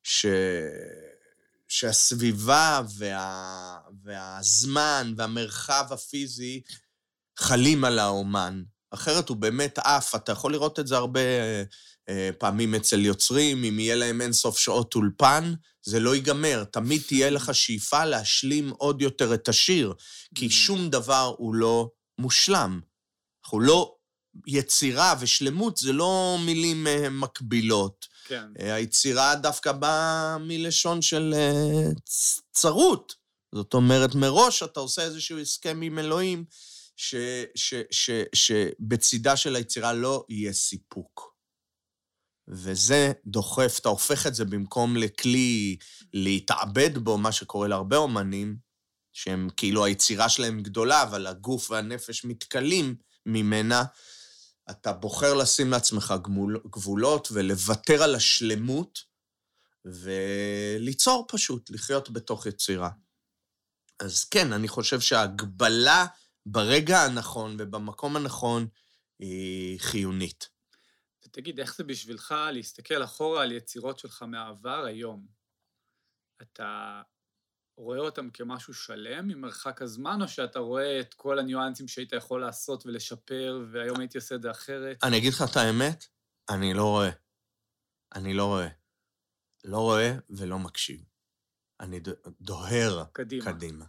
ש... 0.04 0.26
שהסביבה 1.68 2.82
וה... 2.98 3.78
והזמן 4.04 5.14
והמרחב 5.18 5.86
הפיזי 5.92 6.62
חלים 7.40 7.86
על 7.86 8.00
האומן. 8.00 8.64
אחרת 8.92 9.30
הוא 9.30 9.38
באמת 9.38 9.80
עף, 9.80 10.16
אתה 10.16 10.32
יכול 10.32 10.52
לראות 10.52 10.80
את 10.80 10.88
זה 10.88 10.98
הרבה 10.98 11.20
אה, 12.10 12.30
פעמים 12.38 12.76
אצל 12.76 13.06
יוצרים, 13.06 13.64
אם 13.64 13.80
יהיה 13.80 13.96
להם 13.96 14.22
אינסוף 14.22 14.58
שעות 14.58 14.96
אולפן, 14.96 15.54
זה 15.86 16.00
לא 16.00 16.16
ייגמר. 16.16 16.64
תמיד 16.64 17.02
תהיה 17.08 17.30
לך 17.30 17.56
שאיפה 17.56 18.06
להשלים 18.06 18.70
עוד 18.70 19.02
יותר 19.02 19.34
את 19.34 19.50
השיר, 19.50 19.94
כי 20.36 20.48
mm. 20.48 20.52
שום 20.52 20.90
דבר 20.90 21.34
הוא 21.38 21.56
לא 21.56 21.90
מושלם. 22.18 22.80
אנחנו 23.46 23.60
לא... 23.60 23.96
יצירה 24.48 25.16
ושלמות 25.20 25.78
זה 25.78 25.94
לא 25.94 26.38
מילים 26.46 26.88
אה, 26.88 27.10
מקבילות. 27.10 28.08
כן. 28.28 28.46
אה, 28.60 28.74
היצירה 28.74 29.36
דווקא 29.36 29.72
באה 29.72 30.38
מלשון 30.38 31.02
של 31.02 31.34
צרות. 32.52 33.16
זאת 33.56 33.74
אומרת, 33.74 34.16
מראש 34.16 34.64
אתה 34.64 34.80
עושה 34.80 35.02
איזשהו 35.02 35.40
הסכם 35.40 35.82
עם 35.82 36.00
אלוהים, 36.00 36.46
שבצידה 38.32 39.38
של 39.38 39.56
היצירה 39.56 39.94
לא 39.94 40.26
יהיה 40.30 40.54
סיפוק. 40.54 41.35
וזה 42.48 43.12
דוחף, 43.26 43.78
אתה 43.82 43.90
הופך 43.90 44.28
את 44.28 44.36
זה 44.36 44.46
במקום 44.46 44.98
לכלי 44.98 45.78
להתעבד 46.14 46.98
בו, 46.98 47.18
מה 47.18 47.32
שקורה 47.32 47.68
להרבה 47.68 47.98
אומנים, 47.98 48.58
שהם 49.14 49.50
כאילו 49.58 49.86
היצירה 49.86 50.30
שלהם 50.30 50.62
גדולה, 50.62 51.04
אבל 51.04 51.28
הגוף 51.28 51.72
והנפש 51.72 52.26
מתכלים 52.26 52.96
ממנה, 53.26 53.84
אתה 54.70 54.94
בוחר 54.94 55.34
לשים 55.34 55.72
לעצמך 55.72 56.14
גמול, 56.24 56.62
גבולות 56.70 57.28
ולוותר 57.32 58.04
על 58.04 58.16
השלמות 58.16 59.00
וליצור 59.86 61.26
פשוט, 61.28 61.70
לחיות 61.70 62.10
בתוך 62.10 62.46
יצירה. 62.46 62.90
אז 64.00 64.24
כן, 64.24 64.54
אני 64.54 64.68
חושב 64.68 65.00
שההגבלה 65.00 66.06
ברגע 66.46 67.02
הנכון 67.02 67.56
ובמקום 67.60 68.16
הנכון 68.16 68.68
היא 69.20 69.80
חיונית. 69.80 70.55
תגיד, 71.36 71.60
איך 71.60 71.76
זה 71.76 71.84
בשבילך 71.84 72.36
להסתכל 72.54 73.04
אחורה 73.04 73.44
על 73.44 73.52
יצירות 73.52 74.00
שלך 74.00 74.22
מהעבר 74.22 74.86
היום? 74.86 75.28
אתה 76.42 77.02
רואה 77.78 78.00
אותם 78.00 78.30
כמשהו 78.30 78.74
שלם 78.74 79.28
ממרחק 79.28 79.82
הזמן, 79.82 80.22
או 80.22 80.28
שאתה 80.28 80.60
רואה 80.60 81.00
את 81.00 81.14
כל 81.14 81.40
הניואנסים 81.40 81.88
שהיית 81.88 82.14
יכול 82.14 82.42
לעשות 82.42 82.86
ולשפר, 82.86 83.66
והיום 83.72 84.00
הייתי 84.00 84.18
עושה 84.18 84.36
את 84.36 84.42
זה 84.42 84.52
אחרת? 84.52 85.04
אני 85.04 85.18
אגיד 85.18 85.34
לך 85.34 85.44
את 85.52 85.58
האמת, 85.58 86.06
אני 86.50 86.74
לא 86.74 86.84
רואה. 86.84 87.10
אני 88.16 88.34
לא 88.34 88.46
רואה. 88.46 88.68
לא 89.64 89.78
רואה 89.78 90.12
ולא 90.30 90.60
מקשיב. 90.60 91.04
אני 91.80 92.00
דוהר 92.42 93.04
קדימה. 93.14 93.46
קדימה. 93.46 93.86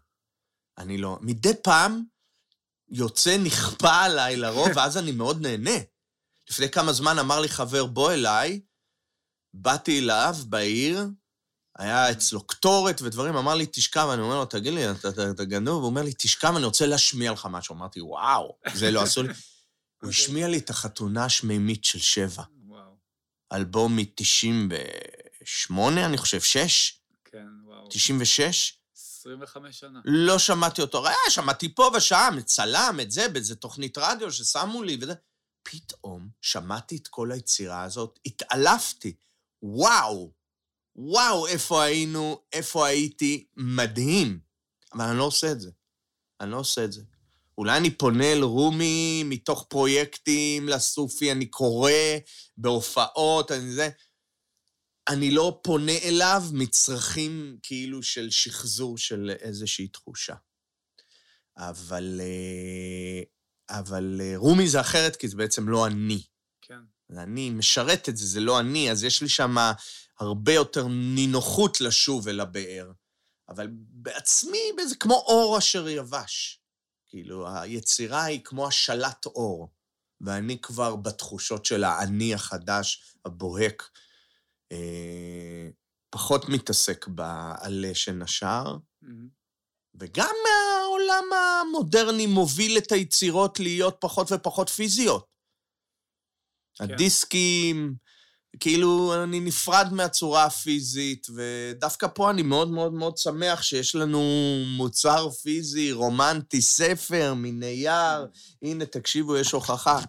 אני 0.79 0.99
לא... 0.99 1.19
מדי 1.23 1.62
פעם 1.65 2.05
יוצא, 2.88 3.37
נכפה 3.45 4.05
עליי 4.05 4.37
לרוב, 4.37 4.69
ואז 4.76 4.97
אני 4.97 5.12
מאוד 5.12 5.37
נהנה. 5.41 5.96
לפני 6.50 6.71
כמה 6.71 6.93
זמן 6.93 7.19
אמר 7.19 7.41
לי 7.41 7.49
חבר, 7.49 7.87
בוא 7.87 8.12
אליי, 8.12 8.61
באתי 9.55 9.99
אליו 9.99 10.35
בעיר, 10.47 11.07
היה 11.79 12.11
אצלו 12.11 12.47
קטורת 12.47 13.03
ודברים, 13.03 13.37
אמר 13.37 13.55
לי, 13.55 13.67
תשכב, 13.73 14.09
אני 14.12 14.23
אומר 14.23 14.35
לו, 14.35 14.45
תגיד 14.45 14.73
לי, 14.73 14.91
אתה, 14.91 15.09
אתה, 15.09 15.31
אתה 15.31 15.45
גנוב? 15.45 15.83
הוא 15.83 15.91
אומר 15.91 16.03
לי, 16.03 16.12
תשכב, 16.19 16.53
אני 16.57 16.65
רוצה 16.65 16.87
להשמיע 16.87 17.33
לך 17.33 17.49
משהו. 17.50 17.75
אמרתי, 17.75 18.00
וואו, 18.00 18.57
זה 18.75 18.91
לא 18.91 19.03
עשו 19.03 19.23
לי. 19.23 19.29
הוא 20.03 20.11
השמיע 20.11 20.49
לי 20.49 20.59
את 20.59 20.71
החתונה 20.71 21.25
השמימית 21.25 21.85
של 21.85 21.99
שבע. 21.99 22.43
וואו. 22.67 22.97
אלבום 23.53 23.97
מ-98, 23.97 25.73
אני 26.07 26.19
חושב, 26.19 26.41
6? 26.41 27.00
כן, 27.25 27.47
וואו. 27.65 27.88
96? 27.91 28.79
25 28.95 29.81
שנה. 29.81 30.00
לא 30.05 30.38
שמעתי 30.38 30.83
אותו. 30.83 31.07
אה, 31.07 31.12
שמעתי 31.31 31.75
פה 31.75 31.91
ושם, 31.97 32.37
צלם, 32.45 32.99
את 33.03 33.11
זה, 33.11 33.29
באיזה 33.29 33.57
תוכנית 33.57 33.99
רדיו 33.99 34.33
ששמו 34.33 34.83
לי 34.83 34.99
וזה. 35.00 35.15
פתאום 35.71 36.29
שמעתי 36.41 36.97
את 36.97 37.09
כל 37.09 37.33
היצירה 37.33 37.83
הזאת, 37.83 38.19
התעלפתי. 38.27 39.15
וואו, 39.63 40.33
וואו, 40.97 41.47
איפה 41.47 41.83
היינו, 41.83 42.41
איפה 42.53 42.87
הייתי, 42.87 43.47
מדהים. 43.57 44.41
אבל 44.95 45.05
אני 45.05 45.19
לא 45.19 45.25
עושה 45.25 45.53
את 45.53 45.61
זה. 45.61 45.71
אני 46.41 46.51
לא 46.51 46.57
עושה 46.57 46.85
את 46.85 46.93
זה. 46.93 47.03
אולי 47.59 47.77
אני 47.77 47.91
פונה 47.91 48.33
אל 48.33 48.43
רומי 48.43 49.23
מתוך 49.25 49.67
פרויקטים 49.69 50.69
לסופי, 50.69 51.33
אני 51.33 51.47
קורא 51.47 51.91
בהופעות, 52.57 53.53
אני 53.53 53.73
זה. 53.73 53.89
אני 55.09 55.31
לא 55.31 55.61
פונה 55.63 55.99
אליו 56.03 56.43
מצרכים 56.53 57.59
כאילו 57.63 58.03
של 58.03 58.31
שחזור 58.31 58.99
של 58.99 59.31
איזושהי 59.41 59.89
תחושה. 59.89 60.35
אבל, 61.57 62.21
אה, 62.21 63.23
אבל 63.71 64.21
אה, 64.21 64.33
רומי 64.37 64.69
זה 64.69 64.81
אחרת, 64.81 65.17
כי 65.17 65.29
זה 65.29 65.37
בעצם 65.37 65.69
לא 65.69 65.87
אני. 65.87 66.23
כן. 66.63 66.81
אני 67.11 67.51
משרת 67.51 68.09
את 68.09 68.17
זה, 68.17 68.27
זה 68.27 68.41
לא 68.41 68.61
אני, 68.61 68.91
אז 68.91 69.05
יש 69.05 69.23
לי 69.23 69.29
שם 69.29 69.57
הרבה 70.21 70.53
יותר 70.53 70.87
נינוחות 70.89 71.81
לשוב 71.81 72.29
אל 72.29 72.41
הבאר. 72.41 72.93
אבל 73.49 73.69
בעצמי, 73.73 74.59
זה 74.89 74.97
כמו 74.97 75.15
אור 75.15 75.59
אשר 75.59 75.89
יבש. 75.89 76.61
כאילו, 77.07 77.49
היצירה 77.49 78.25
היא 78.25 78.41
כמו 78.45 78.67
השלט 78.67 79.27
אור, 79.27 79.71
ואני 80.21 80.61
כבר 80.61 80.97
בתחושות 80.97 81.65
של 81.65 81.85
האני 81.85 82.35
החדש, 82.35 83.17
הבוהק, 83.25 83.91
אה, 84.73 85.69
פחות 86.11 86.49
מתעסק 86.49 87.07
בעלה 87.09 87.95
שנשר, 87.95 88.77
מהמם. 89.03 89.36
וגם 90.00 90.35
מהעולם 90.45 91.25
המודרני 91.33 92.26
מוביל 92.26 92.79
את 92.79 92.93
היצירות 92.93 93.61
להיות 93.61 93.97
פחות 94.00 94.33
ופחות 94.33 94.69
פיזיות. 94.69 95.26
כן. 96.79 96.85
הדיסקים, 96.85 97.95
כאילו, 98.61 99.15
אני 99.23 99.41
נפרד 99.41 99.93
מהצורה 99.93 100.45
הפיזית, 100.45 101.26
ודווקא 101.35 102.07
פה 102.15 102.31
אני 102.31 102.43
מאוד 102.43 102.71
מאוד 102.71 102.93
מאוד 102.93 103.19
שמח 103.19 103.62
שיש 103.62 103.95
לנו 103.95 104.23
מוצר 104.76 105.31
פיזי, 105.31 105.93
רומנטי, 105.93 106.62
ספר, 106.62 107.35
מנייר. 107.35 108.26
הנה, 108.62 108.87
תקשיבו, 108.87 109.37
יש 109.37 109.53
הוכחה. 109.53 110.00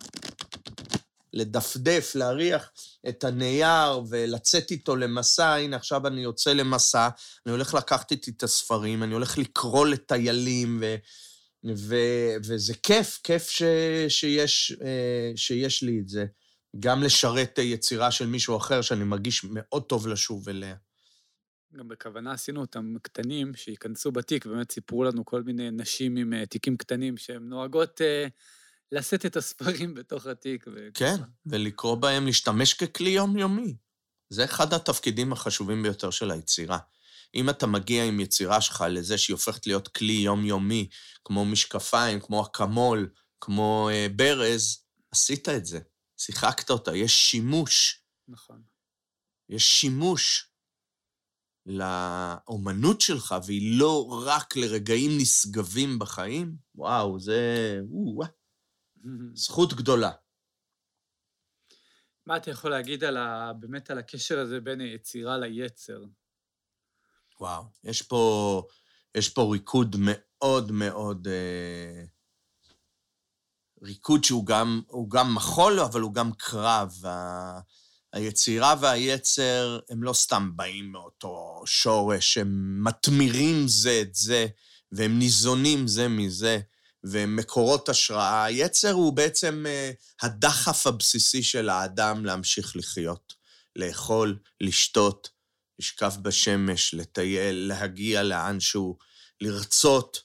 לדפדף, 1.34 2.12
להריח 2.16 2.72
את 3.10 3.24
הנייר 3.24 4.02
ולצאת 4.10 4.72
איתו 4.72 4.96
למסע. 4.96 5.56
הנה, 5.56 5.76
עכשיו 5.76 6.08
אני 6.08 6.22
יוצא 6.22 6.54
למסע, 6.54 7.10
אני 7.46 7.52
הולך 7.52 7.74
לקחת 7.74 8.12
איתי 8.12 8.32
את 8.32 8.44
הספרים, 8.44 9.04
אני 9.04 9.14
הולך 9.14 9.38
לקרוא 9.38 9.88
לטיילים, 9.88 10.78
ו... 10.82 10.96
ו... 11.76 11.96
וזה 12.44 12.74
כיף, 12.84 13.20
כיף 13.24 13.50
ש... 13.50 13.64
שיש, 14.08 14.78
אה, 14.82 15.32
שיש 15.36 15.84
לי 15.84 16.00
את 16.00 16.10
זה. 16.10 16.26
גם 16.80 17.04
לשרת 17.04 17.58
יצירה 17.58 18.12
של 18.12 18.28
מישהו 18.28 18.58
אחר, 18.58 18.82
שאני 18.82 19.04
מרגיש 19.04 19.44
מאוד 19.44 19.84
טוב 19.84 20.08
לשוב 20.08 20.50
אליה. 20.50 20.76
גם 21.78 21.88
בכוונה 21.88 22.32
עשינו 22.32 22.62
אותם 22.62 22.94
קטנים, 23.02 23.56
שייכנסו 23.56 24.12
בתיק, 24.12 24.46
באמת 24.46 24.72
סיפרו 24.72 25.04
לנו 25.04 25.26
כל 25.26 25.44
מיני 25.44 25.72
נשים 25.72 26.18
עם 26.18 26.34
אה, 26.34 26.46
תיקים 26.46 26.78
קטנים 26.78 27.18
שהן 27.18 27.44
נוהגות 27.44 28.02
אה, 28.02 28.28
לשאת 28.92 29.26
את 29.26 29.36
הספרים 29.36 29.94
בתוך 29.94 30.26
התיק. 30.26 30.66
וככה. 30.68 30.92
כן, 30.94 31.24
ולקרוא 31.46 31.96
בהם, 31.96 32.26
להשתמש 32.26 32.74
ככלי 32.74 33.10
יומיומי. 33.10 33.76
זה 34.30 34.44
אחד 34.44 34.74
התפקידים 34.74 35.34
החשובים 35.34 35.84
ביותר 35.84 36.10
של 36.10 36.32
היצירה. 36.32 36.78
אם 37.36 37.50
אתה 37.50 37.68
מגיע 37.68 38.04
עם 38.04 38.20
יצירה 38.20 38.62
שלך 38.62 38.86
לזה 38.90 39.18
שהיא 39.18 39.34
הופכת 39.34 39.68
להיות 39.68 39.88
כלי 39.88 40.14
יומיומי, 40.14 40.90
כמו 41.26 41.46
משקפיים, 41.46 42.20
כמו 42.20 42.46
אקמול, 42.46 43.10
כמו 43.42 43.90
אה, 43.92 44.08
ברז, 44.16 44.84
עשית 45.12 45.50
את 45.50 45.66
זה. 45.66 45.80
שיחקת 46.18 46.70
אותה, 46.70 46.96
יש 46.96 47.32
שימוש. 47.32 48.02
נכון. 48.28 48.62
יש 49.50 49.64
שימוש 49.82 50.52
לאומנות 51.66 53.02
שלך, 53.02 53.36
והיא 53.46 53.80
לא 53.80 54.24
רק 54.26 54.56
לרגעים 54.56 55.12
נשגבים 55.18 56.00
בחיים. 56.00 56.56
וואו, 56.76 57.20
זה... 57.20 57.80
וואו, 57.90 58.30
זכות 59.44 59.74
גדולה. 59.74 60.12
מה 62.26 62.38
אתה 62.38 62.52
יכול 62.52 62.72
להגיד 62.72 63.04
על 63.04 63.18
ה... 63.18 63.54
באמת 63.60 63.92
על 63.92 63.98
הקשר 63.98 64.40
הזה 64.40 64.60
בין 64.60 64.82
היצירה 64.82 65.38
ליצר? 65.38 66.04
וואו, 67.40 67.64
יש 67.84 68.02
פה, 68.02 68.64
יש 69.16 69.30
פה 69.30 69.50
ריקוד 69.54 69.96
מאוד 70.00 70.72
מאוד... 70.72 71.28
אה, 71.28 72.04
ריקוד 73.82 74.24
שהוא 74.24 74.46
גם, 74.46 74.82
גם 75.10 75.36
מחול, 75.36 75.80
אבל 75.80 76.02
הוא 76.02 76.14
גם 76.14 76.32
קרב. 76.34 77.06
ה... 77.06 77.60
היצירה 78.14 78.76
והיצר 78.82 79.80
הם 79.90 80.04
לא 80.04 80.14
סתם 80.14 80.52
באים 80.56 80.92
מאותו 80.92 81.64
שורש, 81.66 82.38
הם 82.38 82.84
מתמירים 82.84 83.68
זה 83.68 84.00
את 84.02 84.16
זה, 84.16 84.48
והם 84.92 85.20
ניזונים 85.20 85.88
זה 85.88 86.08
מזה, 86.08 86.60
והם 87.12 87.36
מקורות 87.36 87.90
השראה. 87.90 88.46
היצר 88.46 88.92
הוא 88.92 89.14
בעצם 89.14 89.66
אה, 89.68 89.92
הדחף 90.22 90.88
הבסיסי 90.88 91.44
של 91.44 91.70
האדם 91.70 92.26
להמשיך 92.26 92.76
לחיות, 92.76 93.34
לאכול, 93.76 94.40
לשתות, 94.62 95.30
לשכב 95.80 96.14
בשמש, 96.22 96.94
לטייל, 96.94 97.56
להגיע 97.56 98.24
לאנשהו, 98.24 98.98
לרצות, 99.42 100.22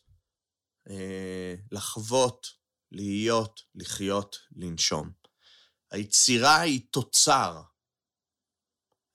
אה, 0.91 1.55
לחוות, 1.73 2.47
להיות, 2.93 3.61
לחיות, 3.75 4.37
לנשום. 4.57 5.11
היצירה 5.91 6.61
היא 6.61 6.81
תוצר. 6.91 7.63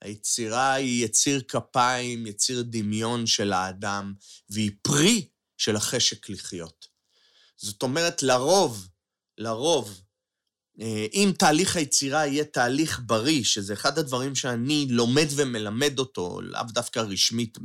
היצירה 0.02 0.72
היא 0.72 1.04
יציר 1.04 1.42
כפיים, 1.48 2.26
יציר 2.26 2.62
דמיון 2.66 3.26
של 3.26 3.52
האדם, 3.52 4.14
והיא 4.50 4.70
פרי 4.82 5.28
של 5.56 5.76
החשק 5.76 6.28
לחיות. 6.28 6.97
זאת 7.58 7.82
אומרת, 7.82 8.22
לרוב, 8.22 8.88
לרוב, 9.38 10.00
אה, 10.80 11.06
אם 11.12 11.32
תהליך 11.38 11.76
היצירה 11.76 12.26
יהיה 12.26 12.44
תהליך 12.44 13.00
בריא, 13.06 13.44
שזה 13.44 13.72
אחד 13.72 13.98
הדברים 13.98 14.34
שאני 14.34 14.86
לומד 14.90 15.26
ומלמד 15.36 15.98
אותו, 15.98 16.40
לאו 16.42 16.62
דווקא 16.68 17.00
רשמית. 17.00 17.58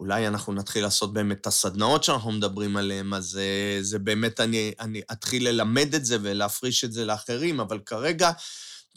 אולי 0.00 0.28
אנחנו 0.28 0.52
נתחיל 0.52 0.82
לעשות 0.82 1.12
באמת 1.12 1.40
את 1.40 1.46
הסדנאות 1.46 2.04
שאנחנו 2.04 2.32
מדברים 2.32 2.76
עליהן, 2.76 3.14
אז 3.14 3.38
אה, 3.42 3.78
זה 3.82 3.98
באמת, 3.98 4.40
אני, 4.40 4.72
אני 4.80 5.00
אתחיל 5.12 5.48
ללמד 5.48 5.94
את 5.94 6.04
זה 6.04 6.18
ולהפריש 6.22 6.84
את 6.84 6.92
זה 6.92 7.04
לאחרים, 7.04 7.60
אבל 7.60 7.78
כרגע, 7.86 8.30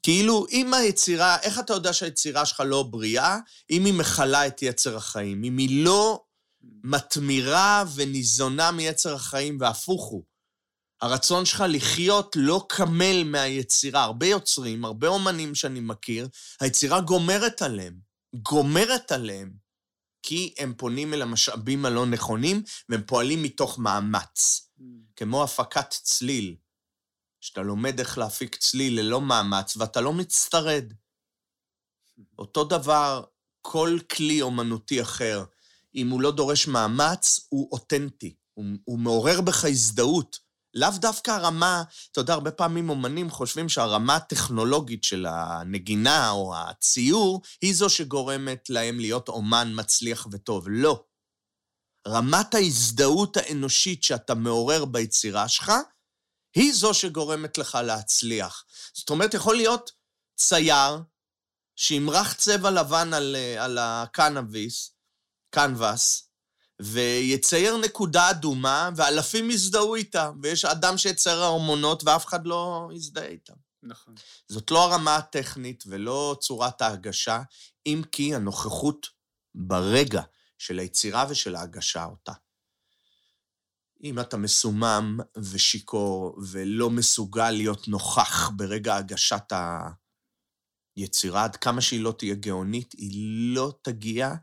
כאילו, 0.04 0.46
אם 0.52 0.74
היצירה, 0.74 1.38
איך 1.42 1.60
אתה 1.60 1.74
יודע 1.74 1.94
שהיצירה 1.94 2.46
שלך 2.46 2.64
לא 2.66 2.84
בריאה? 2.84 3.38
אם 3.72 3.86
היא 3.86 3.94
מכלה 3.94 4.48
את 4.48 4.62
יצר 4.62 4.98
החיים, 4.98 5.44
אם 5.44 5.58
היא 5.58 5.86
לא 5.86 6.24
מתמירה 6.84 7.84
וניזונה 7.96 8.72
מיצר 8.72 9.16
החיים, 9.16 9.58
והפוך 9.62 10.06
הוא. 10.06 10.24
הרצון 11.02 11.46
שלך 11.46 11.64
לחיות 11.70 12.36
לא 12.40 12.66
קמל 12.70 13.24
מהיצירה. 13.24 14.04
הרבה 14.04 14.26
יוצרים, 14.26 14.86
הרבה 14.86 15.08
אומנים 15.08 15.56
שאני 15.56 15.80
מכיר, 15.80 16.28
היצירה 16.60 17.02
גומרת 17.02 17.62
עליהם. 17.62 18.00
גומרת 18.36 19.12
עליהם. 19.12 19.54
כי 20.24 20.54
הם 20.58 20.74
פונים 20.78 21.14
אל 21.14 21.22
המשאבים 21.22 21.86
הלא 21.86 22.06
נכונים, 22.06 22.64
והם 22.90 23.04
פועלים 23.08 23.44
מתוך 23.44 23.80
מאמץ. 23.80 24.70
כמו 25.16 25.44
הפקת 25.44 25.90
צליל. 25.90 26.56
שאתה 27.42 27.62
לומד 27.62 28.00
איך 28.00 28.18
להפיק 28.18 28.56
צליל 28.56 29.00
ללא 29.00 29.22
מאמץ, 29.22 29.78
ואתה 29.78 30.02
לא 30.02 30.14
מצטרד. 30.14 30.94
אותו 32.40 32.64
דבר, 32.64 33.24
כל 33.62 33.98
כלי 34.12 34.42
אומנותי 34.42 35.02
אחר, 35.02 35.44
אם 35.98 36.10
הוא 36.10 36.22
לא 36.22 36.32
דורש 36.32 36.68
מאמץ, 36.68 37.40
הוא 37.50 37.70
אותנטי. 37.72 38.36
הוא, 38.54 38.66
הוא 38.84 39.00
מעורר 39.00 39.42
בך 39.42 39.66
הזדהות. 39.66 40.48
לאו 40.74 40.90
דווקא 40.96 41.32
הרמה, 41.32 41.84
אתה 42.12 42.22
יודע, 42.22 42.34
הרבה 42.34 42.52
פעמים 42.52 42.90
אומנים 42.90 43.30
חושבים 43.30 43.70
שהרמה 43.70 44.16
הטכנולוגית 44.16 45.04
של 45.04 45.26
הנגינה 45.30 46.32
או 46.32 46.56
הציור 46.56 47.42
היא 47.62 47.76
זו 47.76 47.90
שגורמת 47.90 48.70
להם 48.70 49.00
להיות 49.00 49.30
אומן 49.30 49.72
מצליח 49.76 50.28
וטוב. 50.32 50.66
לא. 50.70 51.04
רמת 52.08 52.54
ההזדהות 52.54 53.38
האנושית 53.38 54.04
שאתה 54.04 54.36
מעורר 54.36 54.86
ביצירה 54.86 55.48
שלך, 55.48 55.72
היא 56.56 56.74
זו 56.74 56.94
שגורמת 56.94 57.58
לך 57.58 57.78
להצליח. 57.84 58.66
זאת 58.94 59.10
אומרת, 59.10 59.34
יכול 59.34 59.56
להיות 59.56 59.92
צייר 60.40 61.02
שימרח 61.76 62.34
צבע 62.34 62.72
לבן 62.72 63.14
על, 63.14 63.36
אה, 63.36 63.64
על 63.64 63.78
הקנאביס, 63.82 64.97
קנבס, 65.58 66.30
ויצייר 66.82 67.78
נקודה 67.78 68.30
אדומה, 68.30 68.90
ואלפים 68.96 69.52
יזדהו 69.52 69.96
איתה, 69.96 70.32
ויש 70.42 70.66
אדם 70.66 70.98
שיצייר 70.98 71.44
ההורמונות 71.44 72.04
ואף 72.04 72.26
אחד 72.26 72.48
לא 72.48 72.90
יזדהה 72.94 73.28
איתה. 73.28 73.54
נכון. 73.84 74.16
זאת 74.48 74.72
לא 74.72 74.84
הרמה 74.84 75.16
הטכנית 75.16 75.84
ולא 75.88 76.38
צורת 76.40 76.82
ההגשה, 76.82 77.42
אם 77.86 78.02
כי 78.12 78.36
הנוכחות 78.36 79.08
ברגע 79.56 80.22
של 80.58 80.80
היצירה 80.80 81.26
ושל 81.30 81.56
ההגשה 81.56 82.06
אותה. 82.06 82.34
אם 84.04 84.20
אתה 84.20 84.38
מסומם 84.38 85.20
ושיכור 85.38 86.38
ולא 86.52 86.90
מסוגל 86.90 87.52
להיות 87.52 87.88
נוכח 87.88 88.50
ברגע 88.50 88.96
הגשת 88.96 89.54
היצירה, 90.96 91.44
עד 91.44 91.56
כמה 91.56 91.82
שהיא 91.82 92.02
לא 92.02 92.16
תהיה 92.18 92.36
גאונית, 92.36 92.94
היא 92.98 93.56
לא 93.56 93.74
תגיע, 93.82 94.34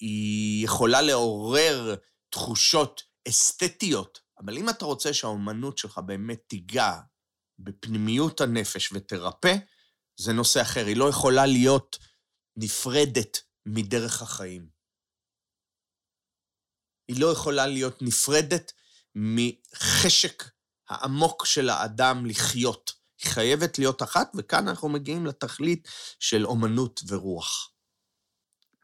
היא 0.00 0.64
יכולה 0.64 1.02
לעורר 1.02 1.94
תחושות 2.30 3.02
אסתטיות, 3.28 4.20
אבל 4.38 4.58
אם 4.58 4.68
אתה 4.68 4.84
רוצה 4.84 5.12
שהאומנות 5.14 5.78
שלך 5.78 5.98
באמת 5.98 6.42
תיגע 6.46 7.00
בפנימיות 7.58 8.40
הנפש 8.40 8.92
ותרפא, 8.92 9.56
זה 10.16 10.32
נושא 10.32 10.62
אחר. 10.62 10.86
היא 10.86 10.96
לא 10.96 11.08
יכולה 11.08 11.46
להיות 11.46 11.98
נפרדת 12.56 13.38
מדרך 13.66 14.22
החיים. 14.22 14.68
היא 17.08 17.20
לא 17.20 17.32
יכולה 17.32 17.66
להיות 17.66 18.02
נפרדת 18.02 18.72
מחשק 19.14 20.42
העמוק 20.88 21.46
של 21.46 21.68
האדם 21.68 22.26
לחיות. 22.26 22.92
היא 23.22 23.30
חייבת 23.30 23.78
להיות 23.78 24.02
אחת, 24.02 24.32
וכאן 24.36 24.68
אנחנו 24.68 24.88
מגיעים 24.88 25.26
לתכלית 25.26 25.88
של 26.20 26.46
אומנות 26.46 27.00
ורוח. 27.08 27.73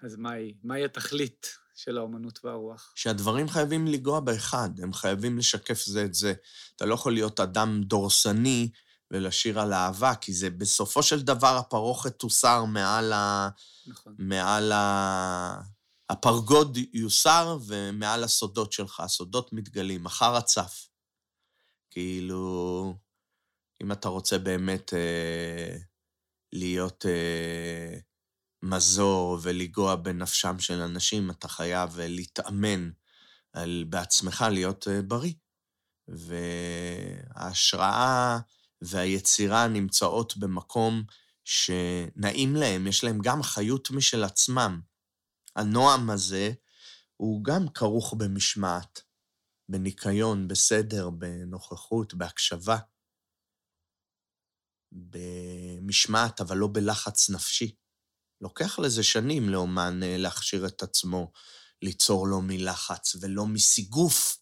אז 0.03 0.17
מהי, 0.17 0.55
מהי 0.63 0.85
התכלית 0.85 1.47
של 1.75 1.99
האומנות 1.99 2.45
והרוח? 2.45 2.93
שהדברים 2.95 3.49
חייבים 3.49 3.87
לגוע 3.87 4.21
באחד, 4.21 4.71
הם 4.83 4.93
חייבים 4.93 5.39
לשקף 5.39 5.85
זה 5.85 6.05
את 6.05 6.15
זה. 6.15 6.35
אתה 6.77 6.87
לא 6.87 6.95
יכול 6.95 7.13
להיות 7.13 7.41
אדם 7.41 7.83
דורסני 7.83 8.71
ולשיר 9.11 9.61
על 9.61 9.73
אהבה, 9.73 10.15
כי 10.15 10.33
זה 10.33 10.51
בסופו 10.51 11.03
של 11.03 11.23
דבר 11.23 11.57
הפרוכת 11.57 12.19
תוסר 12.19 12.65
מעל 12.65 13.13
ה... 13.13 13.49
נכון. 13.87 14.15
מעל 14.19 14.73
ה... 14.73 15.61
הפרגוד 16.11 16.79
יוסר 16.93 17.59
ומעל 17.67 18.25
הסודות 18.25 18.73
שלך, 18.73 19.01
הסודות 19.01 19.53
מתגלים, 19.53 20.05
מחר 20.05 20.37
הצף. 20.37 20.89
כאילו, 21.91 22.95
אם 23.83 23.93
אתה 23.93 24.09
רוצה 24.09 24.39
באמת 24.39 24.95
אה, 24.95 25.77
להיות 26.53 27.07
אה, 27.07 27.99
מזור 28.63 29.39
ולגוע 29.43 29.97
בנפשם 29.97 30.59
של 30.59 30.81
אנשים, 30.81 31.31
אתה 31.31 31.49
חייב 31.49 32.01
אה, 32.01 32.09
להתאמן 32.09 32.91
על, 33.53 33.85
בעצמך 33.89 34.45
להיות 34.51 34.89
אה, 34.89 35.03
בריא. 35.03 35.33
וההשראה 37.29 38.39
והיצירה 38.83 39.69
נמצאות 39.69 40.37
במקום 40.37 41.03
שנעים 41.45 42.57
להם, 42.57 42.87
יש 42.87 43.05
להם 43.05 43.19
גם 43.23 43.43
חיות 43.43 43.91
משל 43.91 44.25
עצמם. 44.25 44.81
הנועם 45.57 46.11
הזה 46.11 46.53
הוא 47.17 47.45
גם 47.45 47.69
כרוך 47.69 48.15
במשמעת, 48.19 49.03
בניקיון, 49.69 50.49
בסדר, 50.49 51.11
בנוכחות, 51.11 52.15
בהקשבה. 52.15 52.77
במשמעת, 54.93 56.41
אבל 56.41 56.57
לא 56.57 56.69
בלחץ 56.73 57.31
נפשי. 57.31 57.75
לוקח 58.41 58.79
לזה 58.79 59.03
שנים 59.03 59.49
לאומן 59.49 60.03
אה, 60.03 60.17
להכשיר 60.19 60.67
את 60.67 60.83
עצמו, 60.83 61.33
ליצור 61.83 62.27
לו 62.27 62.41
מלחץ 62.43 63.17
ולא 63.21 63.47
מסיגוף. 63.47 64.39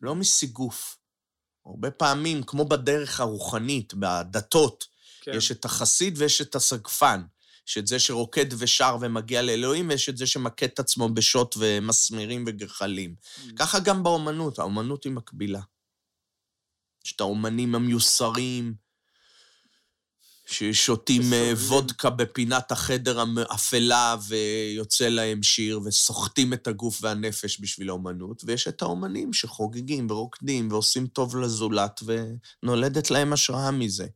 לא 0.00 0.14
מסיגוף. 0.14 0.98
הרבה 1.66 1.90
פעמים, 1.90 2.42
כמו 2.42 2.64
בדרך 2.64 3.20
הרוחנית, 3.20 3.94
בדתות, 3.94 4.84
כן. 5.20 5.32
יש 5.34 5.52
את 5.52 5.64
החסיד 5.64 6.14
ויש 6.18 6.40
את 6.40 6.54
הסגפן. 6.54 7.22
יש 7.68 7.78
את 7.78 7.86
זה 7.86 7.98
שרוקד 7.98 8.46
ושר 8.58 8.96
ומגיע 9.00 9.42
לאלוהים, 9.42 9.88
ויש 9.88 10.08
את 10.08 10.16
זה 10.16 10.26
שמכה 10.26 10.66
את 10.66 10.78
עצמו 10.78 11.08
בשוט 11.08 11.54
ומסמירים 11.58 12.44
וגחלים. 12.46 13.14
Mm. 13.20 13.56
ככה 13.56 13.80
גם 13.80 14.02
באומנות, 14.02 14.58
האומנות 14.58 15.04
היא 15.04 15.12
מקבילה. 15.12 15.60
יש 17.04 17.12
את 17.16 17.20
האומנים 17.20 17.74
המיוסרים, 17.74 18.74
ששותים 20.46 21.32
אה, 21.32 21.52
וודקה 21.56 22.10
בפינת 22.10 22.72
החדר 22.72 23.24
האפלה 23.50 24.16
ויוצא 24.28 25.08
להם 25.08 25.42
שיר, 25.42 25.80
וסוחטים 25.84 26.52
את 26.52 26.66
הגוף 26.66 26.98
והנפש 27.02 27.60
בשביל 27.60 27.88
האומנות, 27.88 28.42
ויש 28.46 28.68
את 28.68 28.82
האומנים 28.82 29.32
שחוגגים 29.32 30.10
ורוקדים 30.10 30.70
ועושים 30.70 31.06
טוב 31.06 31.36
לזולת, 31.36 32.00
ונולדת 32.62 33.10
להם 33.10 33.32
השראה 33.32 33.70
מזה. 33.70 34.06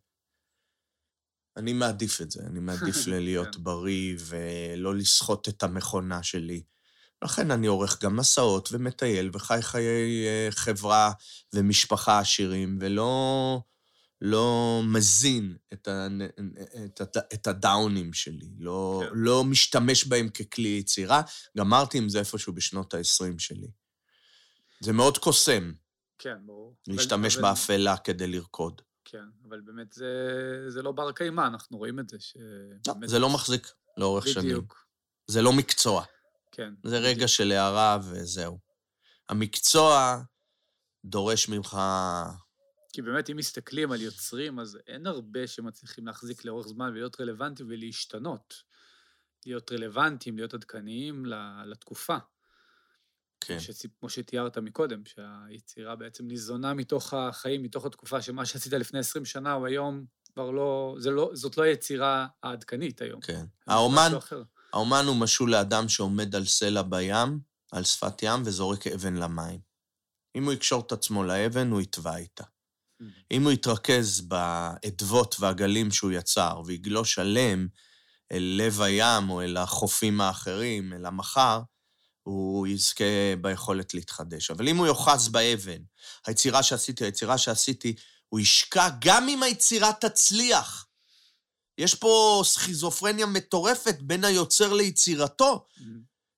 אני 1.56 1.72
מעדיף 1.72 2.20
את 2.20 2.30
זה, 2.30 2.40
אני 2.46 2.60
מעדיף 2.60 3.06
להיות 3.06 3.54
כן. 3.54 3.64
בריא 3.64 4.16
ולא 4.18 4.94
לסחוט 4.94 5.48
את 5.48 5.62
המכונה 5.62 6.22
שלי. 6.22 6.62
לכן 7.24 7.50
אני 7.50 7.66
עורך 7.66 8.02
גם 8.02 8.16
מסעות 8.16 8.68
ומטייל 8.72 9.30
וחי 9.32 9.58
חיי 9.62 10.26
אה, 10.26 10.48
חברה 10.50 11.12
ומשפחה 11.52 12.18
עשירים, 12.18 12.78
ולא 12.80 13.60
לא 14.20 14.80
מזין 14.84 15.56
את, 15.72 15.88
ה, 15.88 16.06
את, 16.84 17.00
את, 17.02 17.16
את 17.34 17.46
הדאונים 17.46 18.12
שלי, 18.12 18.50
לא, 18.58 19.02
כן. 19.04 19.10
לא 19.14 19.44
משתמש 19.44 20.04
בהם 20.04 20.28
ככלי 20.28 20.68
יצירה. 20.68 21.22
גמרתי 21.58 21.98
עם 21.98 22.08
זה 22.08 22.18
איפשהו 22.18 22.52
בשנות 22.52 22.94
ה-20 22.94 23.38
שלי. 23.38 23.68
זה 24.80 24.92
מאוד 24.92 25.18
קוסם. 25.18 25.72
כן, 26.18 26.36
ברור. 26.46 26.76
להשתמש 26.86 27.36
אבל... 27.36 27.42
באפלה 27.42 27.96
כדי 27.96 28.26
לרקוד. 28.26 28.82
כן, 29.04 29.24
אבל 29.48 29.60
באמת 29.60 29.92
זה, 29.92 30.06
זה 30.68 30.82
לא 30.82 30.92
בר 30.92 31.12
קיימא, 31.12 31.46
אנחנו 31.46 31.78
רואים 31.78 32.00
את 32.00 32.08
זה. 32.08 32.16
ש... 32.20 32.36
לא, 32.86 32.94
זה 33.06 33.18
לא 33.18 33.30
מחזיק 33.30 33.72
לאורך 33.96 34.24
בדיוק. 34.24 34.34
שנים. 34.34 34.48
בדיוק. 34.48 34.86
זה 35.26 35.42
לא 35.42 35.52
מקצוע. 35.52 36.04
כן. 36.52 36.74
זה 36.84 36.98
בדיוק. 36.98 37.16
רגע 37.16 37.28
של 37.28 37.52
הערה 37.52 37.98
וזהו. 38.02 38.58
המקצוע 39.28 40.22
דורש 41.04 41.48
ממך... 41.48 41.78
כי 42.98 43.02
באמת, 43.02 43.30
אם 43.30 43.36
מסתכלים 43.36 43.92
על 43.92 44.02
יוצרים, 44.02 44.58
אז 44.58 44.78
אין 44.86 45.06
הרבה 45.06 45.46
שמצליחים 45.46 46.06
להחזיק 46.06 46.44
לאורך 46.44 46.68
זמן 46.68 46.90
ולהיות 46.90 47.20
רלוונטיים 47.20 47.68
ולהשתנות. 47.70 48.54
להיות 49.46 49.72
רלוונטיים, 49.72 50.36
להיות 50.36 50.54
עדכניים 50.54 51.26
לתקופה. 51.66 52.16
כן. 53.40 53.60
שציפ, 53.60 53.90
כמו 54.00 54.10
שתיארת 54.10 54.58
מקודם, 54.58 55.02
שהיצירה 55.04 55.96
בעצם 55.96 56.26
ניזונה 56.26 56.74
מתוך 56.74 57.14
החיים, 57.14 57.62
מתוך 57.62 57.86
התקופה 57.86 58.22
שמה 58.22 58.46
שעשית 58.46 58.72
לפני 58.72 58.98
20 58.98 59.24
שנה, 59.24 59.52
הוא 59.52 59.66
היום 59.66 60.04
כבר 60.32 60.50
לא, 60.50 60.96
לא, 61.04 61.30
זאת 61.34 61.56
לא 61.56 61.62
היצירה 61.62 62.26
העדכנית 62.42 63.02
היום. 63.02 63.20
כן. 63.20 63.44
האומן, 63.66 64.10
האומן 64.72 65.04
הוא 65.06 65.16
משול 65.16 65.50
לאדם 65.50 65.88
שעומד 65.88 66.34
על 66.34 66.44
סלע 66.44 66.82
בים, 66.82 67.40
על 67.72 67.84
שפת 67.84 68.22
ים, 68.22 68.42
וזורק 68.44 68.86
אבן 68.86 69.14
למים. 69.14 69.60
אם 70.34 70.44
הוא 70.44 70.52
יקשור 70.52 70.82
את 70.86 70.92
עצמו 70.92 71.24
לאבן, 71.24 71.70
הוא 71.70 71.80
יטבע 71.80 72.16
איתה. 72.16 72.44
Mm-hmm. 73.02 73.04
אם 73.30 73.44
הוא 73.44 73.52
יתרכז 73.52 74.20
באדוות 74.20 75.36
והגלים 75.40 75.90
שהוא 75.90 76.12
יצר, 76.12 76.60
ויגלוש 76.66 77.14
שלם 77.14 77.68
אל 78.32 78.60
לב 78.62 78.80
הים 78.80 79.30
או 79.30 79.42
אל 79.42 79.56
החופים 79.56 80.20
האחרים, 80.20 80.92
אל 80.92 81.06
המחר, 81.06 81.60
הוא 82.22 82.66
יזכה 82.66 83.04
ביכולת 83.40 83.94
להתחדש. 83.94 84.50
אבל 84.50 84.68
אם 84.68 84.76
הוא 84.76 84.86
יאחז 84.86 85.28
באבן, 85.28 85.82
היצירה 86.26 86.62
שעשיתי, 86.62 87.04
היצירה 87.04 87.38
שעשיתי, 87.38 87.94
הוא 88.28 88.40
ישקע 88.40 88.88
גם 89.00 89.28
אם 89.28 89.42
היצירה 89.42 89.92
תצליח. 89.92 90.86
יש 91.78 91.94
פה 91.94 92.42
סכיזופרניה 92.44 93.26
מטורפת 93.26 93.96
בין 94.00 94.24
היוצר 94.24 94.72
ליצירתו. 94.72 95.66
Mm-hmm. 95.68 95.82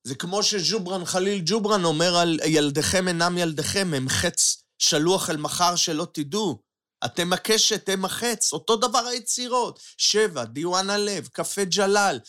זה 0.04 0.14
כמו 0.14 0.42
שג'וברן 0.42 1.04
חליל 1.04 1.42
ג'וברן 1.44 1.84
אומר 1.84 2.16
על 2.16 2.40
ילדיכם 2.46 3.08
אינם 3.08 3.38
ילדיכם, 3.38 3.94
הם 3.94 4.08
חץ 4.08 4.62
שלוח 4.80 5.30
אל 5.30 5.36
מחר 5.36 5.76
שלא 5.76 6.06
תדעו. 6.12 6.62
אתם 7.04 7.32
הקשת, 7.32 7.88
הם 7.88 8.04
החץ. 8.04 8.52
אותו 8.52 8.76
דבר 8.76 9.06
היצירות. 9.06 9.80
שבע, 9.96 10.44
דיואן 10.44 10.90
הלב, 10.90 11.28
קפה 11.28 11.64
ג'לאל. 11.64 12.20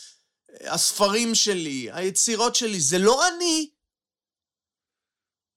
הספרים 0.61 1.35
שלי, 1.35 1.91
היצירות 1.91 2.55
שלי, 2.55 2.79
זה 2.79 2.97
לא 2.97 3.27
אני. 3.27 3.71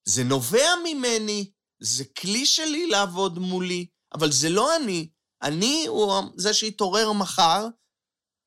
זה 0.09 0.25
נובע 0.25 0.69
ממני, 0.85 1.51
זה 1.83 2.05
כלי 2.05 2.47
שלי 2.47 2.87
לעבוד 2.87 3.39
מולי, 3.39 3.87
אבל 4.15 4.33
זה 4.33 4.49
לא 4.49 4.77
אני. 4.77 5.11
אני 5.43 5.87
הוא 5.87 6.23
זה 6.37 6.55
שיתעורר 6.55 7.13
מחר. 7.13 7.67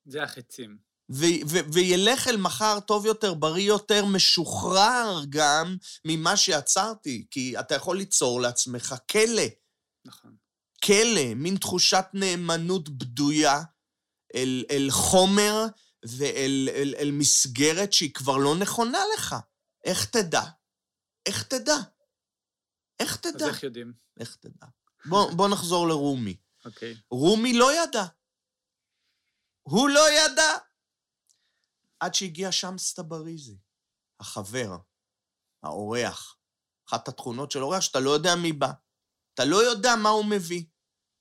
זה 0.04 0.22
החצים. 0.22 0.87
ו- 1.10 1.48
ו- 1.48 1.72
וילך 1.72 2.28
אל 2.28 2.36
מחר 2.36 2.80
טוב 2.80 3.06
יותר, 3.06 3.34
בריא 3.34 3.68
יותר, 3.68 4.04
משוחרר 4.04 5.22
גם 5.28 5.76
ממה 6.04 6.36
שיצרתי, 6.36 7.26
כי 7.30 7.58
אתה 7.60 7.74
יכול 7.74 7.96
ליצור 7.96 8.40
לעצמך 8.40 8.94
כלא. 9.10 9.42
נכון. 10.04 10.36
כלא, 10.84 11.34
מין 11.36 11.56
תחושת 11.56 12.04
נאמנות 12.14 12.88
בדויה, 12.88 13.62
אל, 14.34 14.64
אל 14.70 14.86
חומר 14.90 15.66
ואל 16.04 16.68
אל, 16.74 16.94
אל 16.98 17.10
מסגרת 17.10 17.92
שהיא 17.92 18.14
כבר 18.14 18.36
לא 18.36 18.56
נכונה 18.56 18.98
לך. 19.14 19.36
איך 19.84 20.04
תדע? 20.04 20.42
איך 21.26 21.42
תדע? 21.42 21.76
איך 23.00 23.16
תדע? 23.16 23.44
אז 23.44 23.50
איך 23.50 23.62
יודעים? 23.62 23.92
איך 24.20 24.36
תדע? 24.36 24.66
בוא, 25.04 25.32
בוא 25.32 25.48
נחזור 25.48 25.88
לרומי. 25.88 26.36
אוקיי. 26.64 26.96
רומי 27.10 27.52
לא 27.52 27.82
ידע. 27.82 28.04
הוא 29.62 29.88
לא 29.88 30.10
ידע. 30.10 30.56
עד 32.00 32.14
שהגיע 32.14 32.52
שמס 32.52 32.94
טבריזי, 32.94 33.56
החבר, 34.20 34.76
האורח. 35.62 36.34
אחת 36.88 37.08
התכונות 37.08 37.50
של 37.50 37.62
אורח 37.62 37.80
שאתה 37.80 38.00
לא 38.00 38.10
יודע 38.10 38.34
מי 38.36 38.52
בא. 38.52 38.70
אתה 39.34 39.44
לא 39.44 39.56
יודע 39.56 39.96
מה 39.96 40.08
הוא 40.08 40.24
מביא. 40.24 40.64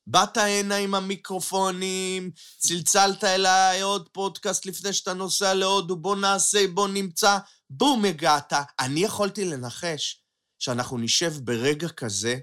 באת 0.08 0.38
הנה 0.38 0.76
עם 0.76 0.96
המיקרופונים, 0.96 2.32
צלצלת 2.58 3.24
אליי 3.24 3.82
עוד 3.82 4.10
פודקאסט 4.10 4.66
לפני 4.66 4.94
שאתה 4.94 5.14
נוסע 5.14 5.54
להודו, 5.54 5.96
בוא 5.96 6.16
נעשה, 6.16 6.60
בוא 6.74 6.88
נמצא. 6.88 7.38
בום, 7.70 8.06
הגעת. 8.06 8.54
אני 8.80 9.00
יכולתי 9.00 9.46
לנחש 9.46 10.24
שאנחנו 10.60 10.98
נשב 10.98 11.34
ברגע 11.44 11.90
כזה 11.90 12.40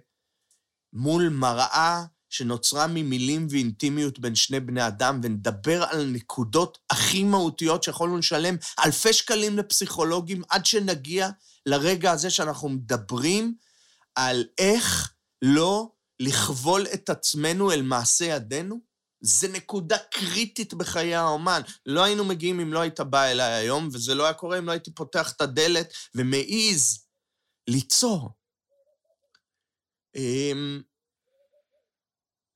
מול 0.93 1.29
מראה 1.29 2.05
שנוצרה 2.35 2.87
ממילים 2.87 3.47
ואינטימיות 3.51 4.19
בין 4.19 4.35
שני 4.35 4.61
בני 4.61 4.87
אדם, 4.87 5.21
ונדבר 5.23 5.85
על 5.85 6.01
הנקודות 6.01 6.79
הכי 6.91 7.25
מהותיות 7.25 7.83
שיכולנו 7.83 8.19
לשלם 8.19 8.57
אלפי 8.85 9.13
שקלים 9.13 9.59
לפסיכולוגים 9.59 10.43
עד 10.49 10.67
שנגיע 10.67 11.29
לרגע 11.67 12.13
הזה 12.13 12.31
שאנחנו 12.31 12.69
מדברים 12.69 13.55
על 14.15 14.45
איך 14.59 15.15
לא 15.43 15.91
לכבול 16.21 16.87
את 16.95 17.11
עצמנו 17.11 17.73
אל 17.73 17.83
מעשה 17.83 18.25
ידינו? 18.25 18.81
זה 19.21 19.49
נקודה 19.49 19.97
קריטית 19.99 20.75
בחיי 20.75 21.15
האומן. 21.15 21.61
לא 21.87 22.05
היינו 22.05 22.25
מגיעים 22.25 22.61
אם 22.61 22.73
לא 22.73 22.81
היית 22.81 23.01
בא 23.01 23.25
אליי 23.25 23.53
היום, 23.53 23.89
וזה 23.93 24.15
לא 24.15 24.25
היה 24.25 24.35
קורה 24.35 24.59
אם 24.59 24.67
לא 24.67 24.73
הייתי 24.73 24.91
פותח 24.95 25.33
את 25.33 25.41
הדלת 25.41 25.93
ומעז 26.15 26.99
ליצור. 27.69 28.31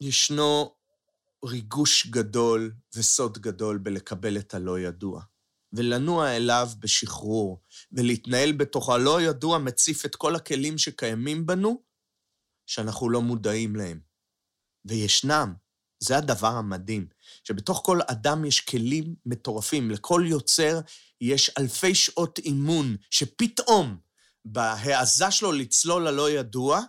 ישנו 0.00 0.74
ריגוש 1.44 2.06
גדול 2.06 2.72
וסוד 2.94 3.38
גדול 3.38 3.78
בלקבל 3.78 4.38
את 4.38 4.54
הלא 4.54 4.80
ידוע, 4.80 5.22
ולנוע 5.72 6.37
אליו 6.37 6.68
בשחרור, 6.78 7.62
ולהתנהל 7.92 8.52
בתוך 8.52 8.88
הלא 8.90 9.22
ידוע 9.22 9.58
מציף 9.58 10.04
את 10.04 10.16
כל 10.16 10.37
הכלים 10.37 10.78
שקיימים 10.78 11.46
בנו, 11.46 11.82
שאנחנו 12.66 13.11
לא 13.11 13.22
מודעים 13.22 13.76
להם. 13.76 14.00
וישנם, 14.84 15.54
זה 16.00 16.16
הדבר 16.16 16.48
המדהים, 16.48 17.08
שבתוך 17.44 17.82
כל 17.84 18.00
אדם 18.06 18.44
יש 18.44 18.61
כלים 18.61 19.14
מטורפים. 19.26 19.90
לכל 19.90 20.22
יוצר 20.26 20.80
יש 21.20 21.50
אלפי 21.58 21.94
שעות 21.94 22.38
אימון, 22.38 22.96
שפתאום, 23.11 23.98
בהעזה 24.44 25.30
שלו 25.30 25.52
לצלול 25.52 26.08
ללא 26.08 26.30
ידוע, 26.30 26.80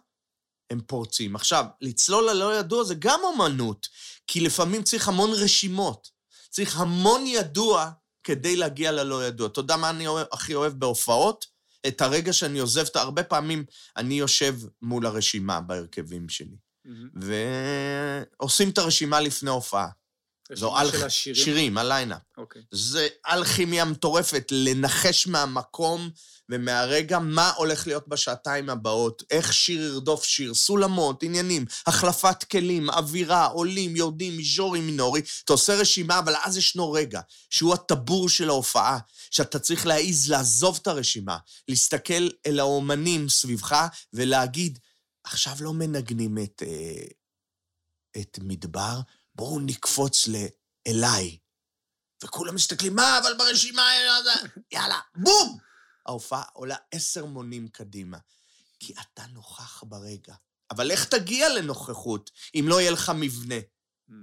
הם 0.70 0.82
פורצים. 0.88 1.36
עכשיו, 1.36 1.66
לצלול 1.82 2.30
ללא 2.30 2.60
ידוע 2.60 2.84
זה 2.84 2.96
גם 3.00 3.20
אומנות, 3.24 3.88
כי 4.28 4.40
לפעמים 4.40 4.84
צריך 4.84 5.08
המון 5.08 5.32
רשימות. 5.34 6.10
צריך 6.50 6.80
המון 6.80 7.28
ידוע 7.28 7.92
כדי 8.24 8.56
להגיע 8.56 8.92
ללא 8.92 9.28
ידוע. 9.28 9.48
אתה 9.48 9.60
יודע 9.60 9.78
מה 9.78 9.90
אני 9.90 10.06
הכי 10.32 10.56
אוהב 10.56 10.74
בהופעות? 10.74 11.46
את 11.88 12.02
הרגע 12.02 12.34
שאני 12.34 12.60
עוזב, 12.60 12.86
הרבה 12.96 13.24
פעמים 13.24 13.66
אני 13.98 14.14
יושב 14.20 14.56
מול 14.82 15.06
הרשימה 15.06 15.62
בהרכבים 15.62 16.30
שלי. 16.30 16.56
Mm-hmm. 16.88 17.26
ועושים 18.40 18.70
את 18.70 18.78
הרשימה 18.78 19.20
לפני 19.20 19.50
הופעה. 19.50 19.88
זו 20.54 20.78
על... 20.78 20.92
של 20.92 21.06
השירים? 21.06 21.44
שירים, 21.46 21.78
הליינאפ. 21.78 22.22
אוקיי. 22.38 22.62
זה 22.72 23.08
אלכימיה 23.28 23.86
מטורפת, 23.86 24.48
לנחש 24.52 25.28
מהמקום 25.28 26.10
ומהרגע 26.50 27.20
מה 27.20 27.52
הולך 27.56 27.88
להיות 27.88 28.08
בשעתיים 28.08 28.70
הבאות, 28.70 29.24
איך 29.32 29.54
שיר 29.54 29.82
ירדוף 29.82 30.24
שיר, 30.24 30.54
סולמות, 30.54 31.24
עניינים, 31.24 31.66
החלפת 31.88 32.44
כלים, 32.44 32.90
אווירה, 32.90 33.46
עולים, 33.46 33.96
יורדים, 33.96 34.38
מיז'ורי, 34.38 34.82
מינורי. 34.82 35.22
אתה 35.44 35.54
עושה 35.54 35.76
רשימה, 35.76 36.20
אבל 36.20 36.34
אז 36.44 36.58
ישנו 36.58 36.92
רגע, 36.92 37.22
שהוא 37.50 37.74
הטבור 37.74 38.30
של 38.30 38.50
ההופעה, 38.50 39.00
שאתה 39.32 39.60
צריך 39.60 39.86
להעיז 39.86 40.32
לעזוב 40.32 40.80
את 40.82 40.88
הרשימה, 40.88 41.38
להסתכל 41.68 42.30
אל 42.46 42.60
האומנים 42.60 43.30
סביבך 43.30 43.88
ולהגיד, 44.14 44.80
עכשיו 45.24 45.54
לא 45.60 45.74
מנגנים 45.74 46.38
את, 46.38 46.64
אה, 46.66 47.06
את 48.22 48.40
מדבר, 48.42 49.00
בואו 49.36 49.60
נקפוץ 49.60 50.28
לאליי. 50.28 51.38
וכולם 52.24 52.56
מסתכלים, 52.56 52.96
מה, 52.96 53.20
אבל 53.20 53.34
ברשימה, 53.38 53.90
יאללה, 54.72 55.00
בום! 55.16 55.69
ההופעה 56.06 56.44
עולה 56.54 56.76
עשר 56.92 57.26
מונים 57.26 57.68
קדימה. 57.68 58.18
כי 58.80 58.94
אתה 59.02 59.26
נוכח 59.26 59.84
ברגע. 59.84 60.36
אבל 60.72 60.92
איך 60.92 61.06
תגיע 61.06 61.50
לנוכחות 61.50 62.32
אם 62.56 62.66
לא 62.68 62.82
יהיה 62.82 62.92
לך 62.92 63.12
מבנה? 63.16 63.60
Hmm. 64.10 64.14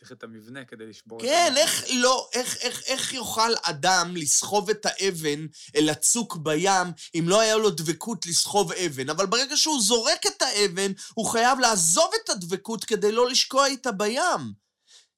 צריך 0.00 0.12
את 0.12 0.22
המבנה 0.22 0.64
כדי 0.64 0.86
לשבור 0.86 1.20
כן, 1.20 1.26
את... 1.26 1.52
כן, 1.52 1.56
איך 1.56 1.84
לא, 1.94 2.28
איך, 2.32 2.56
איך, 2.56 2.82
איך 2.86 3.12
יוכל 3.12 3.50
אדם 3.62 4.16
לסחוב 4.16 4.70
את 4.70 4.86
האבן 4.86 5.46
אל 5.76 5.88
הצוק 5.88 6.36
בים 6.36 6.92
אם 7.14 7.24
לא 7.28 7.40
היה 7.40 7.56
לו 7.56 7.70
דבקות 7.70 8.26
לסחוב 8.26 8.72
אבן? 8.72 9.10
אבל 9.10 9.26
ברגע 9.26 9.56
שהוא 9.56 9.82
זורק 9.82 10.26
את 10.26 10.42
האבן, 10.42 10.92
הוא 11.14 11.26
חייב 11.26 11.58
לעזוב 11.58 12.10
את 12.24 12.30
הדבקות 12.30 12.84
כדי 12.84 13.12
לא 13.12 13.28
לשקוע 13.28 13.66
איתה 13.66 13.92
בים. 13.92 14.52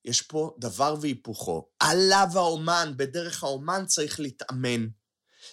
יש 0.05 0.23
פה 0.23 0.55
דבר 0.59 0.95
והיפוכו. 1.01 1.69
עליו 1.81 2.29
האומן, 2.35 2.93
בדרך 2.97 3.45
האומן 3.45 3.87
צריך 3.87 4.21
להתאמן. 4.21 4.87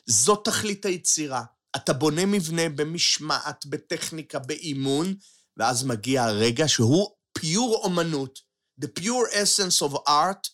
זאת 0.05 0.45
תכלית 0.45 0.85
היצירה. 0.85 1.43
אתה 1.75 1.93
בונה 1.93 2.25
מבנה 2.25 2.69
במשמעת, 2.69 3.65
בטכניקה, 3.65 4.39
באימון, 4.39 5.15
ואז 5.57 5.83
מגיע 5.83 6.23
הרגע 6.23 6.67
שהוא 6.67 7.15
פיור 7.33 7.81
אומנות. 7.83 8.39
The 8.81 8.87
pure 8.99 9.31
essence 9.31 9.87
of 9.89 10.07
art 10.07 10.49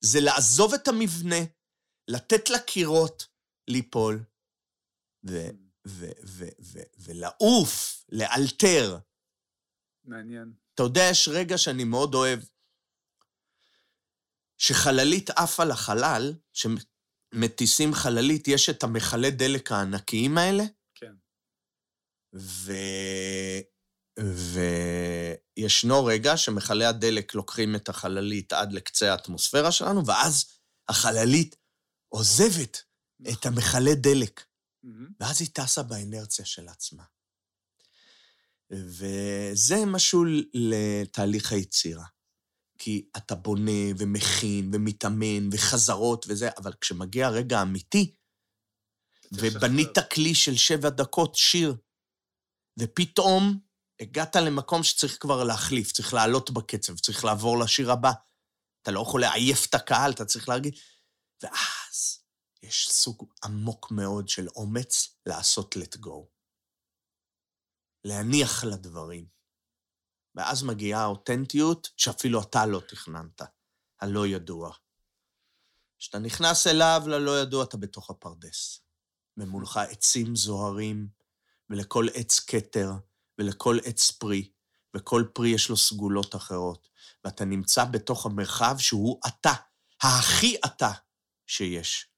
זה 0.00 0.20
לעזוב 0.20 0.74
את 0.74 0.88
המבנה, 0.88 1.36
לתת 2.08 2.50
לקירות 2.50 3.26
ליפול, 3.68 4.24
ו- 5.26 5.48
ו- 5.86 6.10
ו- 6.26 6.48
ו- 6.62 6.88
ולעוף, 6.98 8.04
לאלתר. 8.08 8.98
מעניין. 10.04 10.52
אתה 10.74 10.82
יודע, 10.82 11.02
יש 11.10 11.28
רגע 11.28 11.58
שאני 11.58 11.84
מאוד 11.84 12.14
אוהב, 12.14 12.40
שחללית 14.66 15.30
עפה 15.30 15.64
לחלל, 15.64 16.34
שמטיסים 16.52 17.94
חללית, 17.94 18.48
יש 18.48 18.70
את 18.70 18.82
המכלי 18.82 19.30
דלק 19.30 19.72
הענקיים 19.72 20.38
האלה. 20.38 20.64
כן. 20.94 21.14
ו... 22.36 22.72
וישנו 25.56 26.04
רגע 26.04 26.36
שמכלי 26.36 26.84
הדלק 26.84 27.34
לוקחים 27.34 27.76
את 27.76 27.88
החללית 27.88 28.52
עד 28.52 28.72
לקצה 28.72 29.12
האטמוספירה 29.12 29.72
שלנו, 29.72 30.06
ואז 30.06 30.44
החללית 30.88 31.56
עוזבת 32.08 32.82
נכון. 33.20 33.34
את 33.34 33.46
המכלי 33.46 33.94
דלק. 33.94 34.44
ואז 35.20 35.40
היא 35.40 35.48
טסה 35.52 35.82
באנרציה 35.82 36.44
של 36.44 36.68
עצמה. 36.68 37.04
וזה 38.70 39.86
משהו 39.86 40.24
לתהליך 40.54 41.52
היצירה. 41.52 42.13
כי 42.84 43.08
אתה 43.16 43.34
בונה 43.34 43.90
ומכין 43.98 44.70
ומתאמן 44.74 45.48
וחזרות 45.52 46.26
וזה, 46.28 46.48
אבל 46.58 46.72
כשמגיע 46.80 47.26
הרגע 47.26 47.58
האמיתי, 47.58 48.14
ובנית 49.32 49.98
כלי 50.14 50.34
של 50.34 50.56
שבע 50.56 50.88
דקות 50.88 51.34
שיר, 51.34 51.76
ופתאום 52.78 53.58
הגעת 54.00 54.36
למקום 54.36 54.82
שצריך 54.82 55.16
כבר 55.20 55.44
להחליף, 55.44 55.92
צריך 55.92 56.14
לעלות 56.14 56.50
בקצב, 56.50 56.98
צריך 56.98 57.24
לעבור 57.24 57.58
לשיר 57.58 57.92
הבא. 57.92 58.12
אתה 58.82 58.90
לא 58.90 59.00
יכול 59.00 59.20
לעייף 59.20 59.66
את 59.66 59.74
הקהל, 59.74 60.12
אתה 60.12 60.24
צריך 60.24 60.48
להגיד... 60.48 60.74
ואז 61.42 62.22
יש 62.62 62.88
סוג 62.90 63.28
עמוק 63.44 63.90
מאוד 63.90 64.28
של 64.28 64.48
אומץ 64.48 65.16
לעשות 65.26 65.76
let 65.76 65.98
go. 65.98 66.26
להניח 68.04 68.64
לדברים. 68.64 69.33
ואז 70.34 70.62
מגיעה 70.62 71.02
האותנטיות 71.02 71.88
שאפילו 71.96 72.42
אתה 72.42 72.66
לא 72.66 72.80
תכננת, 72.88 73.42
הלא 74.00 74.26
ידוע. 74.26 74.72
כשאתה 75.98 76.18
נכנס 76.18 76.66
אליו 76.66 77.02
ללא 77.06 77.40
ידוע, 77.40 77.64
אתה 77.64 77.76
בתוך 77.76 78.10
הפרדס. 78.10 78.80
ומולך 79.36 79.76
עצים 79.76 80.36
זוהרים, 80.36 81.08
ולכל 81.70 82.06
עץ 82.14 82.40
כתר, 82.40 82.90
ולכל 83.38 83.76
עץ 83.84 84.10
פרי, 84.10 84.52
וכל 84.96 85.24
פרי 85.34 85.48
יש 85.48 85.68
לו 85.68 85.76
סגולות 85.76 86.34
אחרות. 86.34 86.88
ואתה 87.24 87.44
נמצא 87.44 87.84
בתוך 87.84 88.26
המרחב 88.26 88.74
שהוא 88.78 89.20
אתה, 89.26 89.52
הכי 90.02 90.56
אתה 90.66 90.90
שיש. 91.46 92.10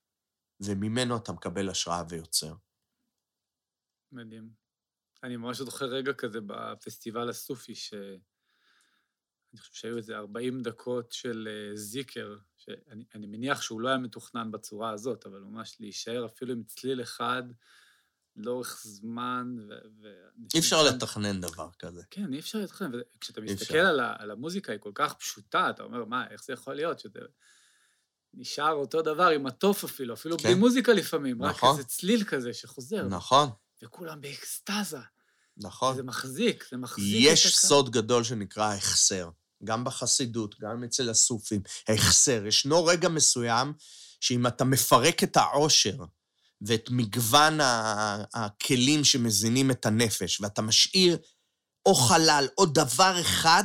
וממנו 0.61 1.16
אתה 1.16 1.33
מקבל 1.33 1.68
השראה 1.70 2.02
ויוצר. 2.09 2.55
מדהים. 4.12 4.65
אני 5.22 5.37
ממש 5.37 5.59
זוכר 5.59 5.87
רגע 5.87 6.12
כזה 6.12 6.38
בפסטיבל 6.46 7.29
הסופי, 7.29 7.74
שאני 7.74 8.18
אני 9.52 9.61
חושב 9.61 9.74
שהיו 9.74 9.96
איזה 9.96 10.16
40 10.16 10.62
דקות 10.62 11.12
של 11.12 11.48
אה, 11.50 11.76
זיקר, 11.76 12.37
שאני 12.57 13.26
מניח 13.26 13.62
שהוא 13.62 13.81
לא 13.81 13.88
היה 13.88 13.98
מתוכנן 13.98 14.50
בצורה 14.50 14.90
הזאת, 14.90 15.26
אבל 15.26 15.40
ממש 15.40 15.76
להישאר 15.81 16.26
אפילו 16.26 16.52
עם 16.52 16.62
צליל 16.62 17.02
אחד 17.02 17.42
לאורך 18.37 18.83
זמן, 18.85 19.57
ו... 19.68 19.72
ו 20.02 20.09
אי 20.55 20.59
אפשר 20.59 20.83
לתכנן 20.83 21.40
דבר 21.40 21.68
כזה. 21.79 22.02
כן, 22.11 22.33
אי 22.33 22.38
אפשר 22.38 22.59
לתכנן, 22.59 22.90
וכשאתה 23.16 23.40
מסתכל 23.40 23.79
על, 23.79 24.00
ה, 24.00 24.14
על 24.18 24.31
המוזיקה, 24.31 24.72
היא 24.72 24.81
כל 24.81 24.92
כך 24.94 25.14
פשוטה, 25.14 25.70
אתה 25.70 25.83
אומר, 25.83 26.05
מה, 26.05 26.31
איך 26.31 26.44
זה 26.44 26.52
יכול 26.52 26.74
להיות 26.74 27.00
שזה 27.00 27.18
נשאר 28.35 28.72
אותו 28.72 29.02
דבר 29.02 29.26
עם 29.29 29.46
התוף 29.46 29.85
אפילו, 29.85 30.14
אפילו 30.14 30.38
כן. 30.38 30.44
בלי 30.44 30.55
מוזיקה 30.55 30.92
לפעמים, 30.92 31.42
נכון. 31.42 31.68
רק 31.68 31.79
איזה 31.79 31.88
צליל 31.88 32.24
כזה 32.24 32.55
שחוזר. 32.55 33.09
נכון. 33.09 33.48
וכולם 33.83 34.21
באקסטזה. 34.21 34.99
נכון. 35.57 35.97
זה 35.97 36.03
מחזיק, 36.03 36.65
זה 36.71 36.77
מחזיק 36.77 37.17
יש 37.21 37.47
את 37.47 37.53
סוד 37.53 37.91
גדול 37.91 38.25
שנקרא 38.25 38.75
החסר, 38.75 39.29
גם 39.65 39.85
בחסידות, 39.85 40.61
גם 40.61 40.85
אצל 40.85 41.11
הסופים. 41.11 41.62
החסר. 41.89 42.47
ישנו 42.47 42.85
רגע 42.85 43.09
מסוים 43.09 43.73
שאם 44.21 44.47
אתה 44.47 44.65
מפרק 44.65 45.23
את 45.23 45.37
העושר 45.37 45.97
ואת 46.61 46.91
מגוון 46.91 47.59
הכלים 48.35 49.05
שמזינים 49.05 49.71
את 49.71 49.87
הנפש, 49.87 50.41
ואתה 50.41 50.62
משאיר 50.62 51.19
או 51.87 51.95
חלל 51.95 52.49
או 52.59 52.67
דבר 52.67 53.21
אחד, 53.21 53.65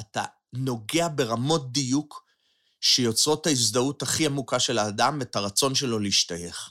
אתה 0.00 0.24
נוגע 0.52 1.08
ברמות 1.14 1.72
דיוק 1.72 2.24
שיוצרות 2.80 3.40
את 3.40 3.46
ההזדהות 3.46 4.02
הכי 4.02 4.26
עמוקה 4.26 4.60
של 4.60 4.78
האדם 4.78 5.16
ואת 5.20 5.36
הרצון 5.36 5.74
שלו 5.74 5.98
להשתייך. 5.98 6.70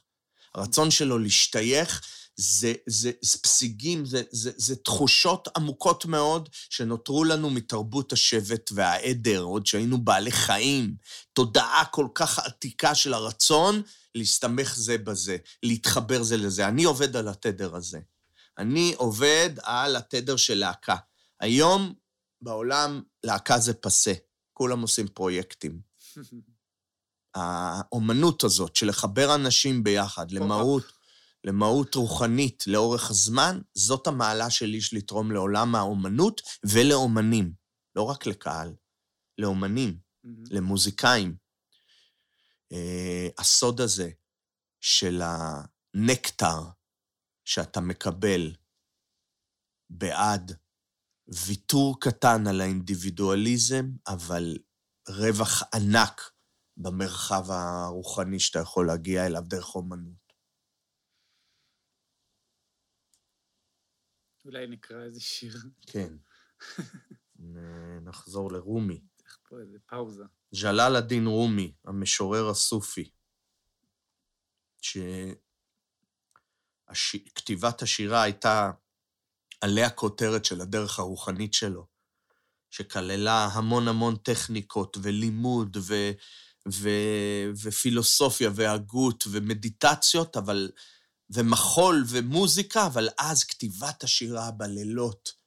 הרצון 0.55 0.91
שלו 0.91 1.19
להשתייך 1.19 2.01
זה, 2.39 2.73
זה, 2.87 3.11
זה 3.21 3.37
פסיגים, 3.37 4.05
זה, 4.05 4.21
זה, 4.31 4.51
זה 4.57 4.75
תחושות 4.75 5.47
עמוקות 5.57 6.05
מאוד 6.05 6.49
שנותרו 6.69 7.23
לנו 7.23 7.49
מתרבות 7.49 8.13
השבט 8.13 8.71
והעדר, 8.73 9.41
עוד 9.41 9.65
שהיינו 9.65 9.97
בעלי 9.97 10.31
חיים. 10.31 10.95
תודעה 11.33 11.83
כל 11.91 12.07
כך 12.15 12.39
עתיקה 12.39 12.95
של 12.95 13.13
הרצון 13.13 13.81
להסתמך 14.15 14.75
זה 14.75 14.97
בזה, 14.97 15.37
להתחבר 15.63 16.23
זה 16.23 16.37
לזה. 16.37 16.67
אני 16.67 16.83
עובד 16.83 17.15
על 17.15 17.27
התדר 17.27 17.75
הזה. 17.75 17.99
אני 18.57 18.93
עובד 18.97 19.49
על 19.61 19.95
התדר 19.95 20.35
של 20.35 20.57
להקה. 20.57 20.95
היום 21.39 21.93
בעולם 22.41 23.01
להקה 23.23 23.59
זה 23.59 23.73
פסה, 23.73 24.13
כולם 24.53 24.81
עושים 24.81 25.07
פרויקטים. 25.07 25.79
האומנות 27.35 28.43
הזאת 28.43 28.75
של 28.75 28.87
לחבר 28.87 29.35
אנשים 29.35 29.83
ביחד 29.83 30.31
למהות, 30.31 30.98
למהות 31.43 31.95
רוחנית 31.95 32.63
לאורך 32.67 33.09
הזמן, 33.09 33.59
זאת 33.73 34.07
המעלה 34.07 34.49
שלי 34.49 34.77
יש 34.77 34.93
לתרום 34.93 35.31
לעולם 35.31 35.75
האומנות 35.75 36.41
ולאומנים. 36.63 37.53
לא 37.95 38.03
רק 38.03 38.25
לקהל, 38.25 38.75
לאומנים, 39.37 39.99
mm-hmm. 39.99 40.29
למוזיקאים. 40.51 41.35
Uh, 42.73 43.33
הסוד 43.37 43.81
הזה 43.81 44.09
של 44.81 45.21
הנקטר 45.23 46.63
שאתה 47.45 47.81
מקבל 47.81 48.55
בעד 49.89 50.57
ויתור 51.27 51.99
קטן 51.99 52.47
על 52.47 52.61
האינדיבידואליזם, 52.61 53.85
אבל 54.07 54.57
רווח 55.09 55.63
ענק 55.73 56.31
במרחב 56.77 57.51
הרוחני 57.51 58.39
שאתה 58.39 58.59
יכול 58.59 58.87
להגיע 58.87 59.25
אליו 59.25 59.41
דרך 59.47 59.75
אומנות. 59.75 60.18
אולי 64.49 64.67
נקרא 64.67 65.03
איזה 65.03 65.19
שיר. 65.19 65.57
כן. 65.87 66.13
נחזור 68.01 68.51
לרומי. 68.51 69.01
צריך 69.17 69.37
פה 69.49 69.59
איזה 69.59 69.77
פאוזה. 69.89 70.23
ג'לאל 70.61 70.95
א-דין 70.95 71.27
רומי, 71.27 71.73
המשורר 71.85 72.49
הסופי, 72.49 73.09
שכתיבת 76.93 77.81
השירה 77.81 78.23
הייתה 78.23 78.71
עלי 79.61 79.83
הכותרת 79.83 80.45
של 80.45 80.61
הדרך 80.61 80.99
הרוחנית 80.99 81.53
שלו, 81.53 81.87
שכללה 82.69 83.45
המון 83.45 83.87
המון 83.87 84.15
טכניקות 84.15 84.97
ולימוד 85.01 85.77
ו... 85.77 86.11
ו... 86.71 86.89
ופילוסופיה 87.63 88.49
והגות 88.55 89.23
ומדיטציות, 89.31 90.37
אבל... 90.37 90.71
ומחול 91.29 92.03
ומוזיקה, 92.09 92.85
אבל 92.85 93.09
אז 93.17 93.43
כתיבת 93.43 94.03
השירה 94.03 94.51
בלילות, 94.51 95.39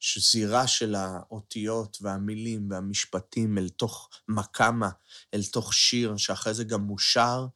שזירה 0.00 0.66
של 0.66 0.94
האותיות 0.94 1.98
והמילים 2.00 2.70
והמשפטים 2.70 3.58
אל 3.58 3.68
תוך 3.68 4.08
מקמה, 4.28 4.90
אל 5.34 5.44
תוך 5.52 5.74
שיר, 5.74 6.16
שאחרי 6.16 6.54
זה 6.54 6.64
גם 6.64 6.80
מושר, 6.80 7.46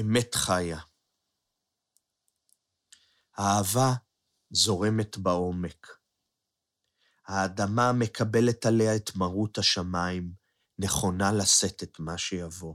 אמת 0.00 0.34
חיה. 0.34 0.80
האהבה 3.36 3.92
זורמת 4.50 5.16
בעומק. 5.16 5.86
האדמה 7.26 7.92
מקבלת 7.92 8.66
עליה 8.66 8.96
את 8.96 9.16
מרות 9.16 9.58
השמיים, 9.58 10.32
נכונה 10.78 11.32
לשאת 11.32 11.82
את 11.82 12.00
מה 12.00 12.18
שיבוא. 12.18 12.74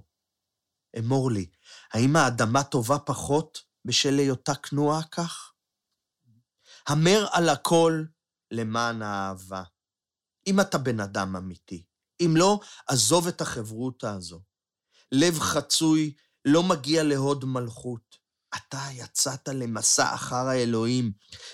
אמור 1.00 1.32
לי, 1.32 1.50
האם 1.94 2.16
האדמה 2.16 2.64
טובה 2.64 3.00
פחות 3.00 3.60
בשל 3.86 4.18
היותה 4.18 4.56
כנועה 4.56 5.04
כך? 5.04 5.52
המר 6.88 7.28
על 7.32 7.50
הכל 7.50 8.04
למען 8.52 9.02
האהבה. 9.02 9.64
אם 10.48 10.60
אתה 10.60 10.78
בן 10.78 11.00
אדם 11.00 11.36
אמיתי, 11.36 11.84
אם 12.22 12.34
לא, 12.38 12.60
עזוב 12.88 13.28
את 13.28 13.42
החברותה 13.42 14.14
הזו. 14.14 14.42
לב 15.12 15.40
חצוי 15.40 16.14
לא 16.46 16.64
מגיע 16.64 17.04
להוד 17.04 17.46
מלכות. 17.46 18.26
אתה 18.56 18.82
יצאת 18.92 19.48
למסע 19.48 20.16
אחר 20.16 20.48
האלוהים, 20.48 21.12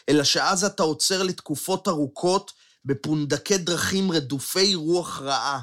אלא 0.10 0.24
שאז 0.24 0.64
אתה 0.64 0.84
עוצר 0.84 1.24
לתקופות 1.24 1.88
ארוכות 1.88 2.52
בפונדקי 2.86 3.58
דרכים 3.58 4.12
רדופי 4.12 4.76
רוח 4.76 5.22
רעה. 5.22 5.62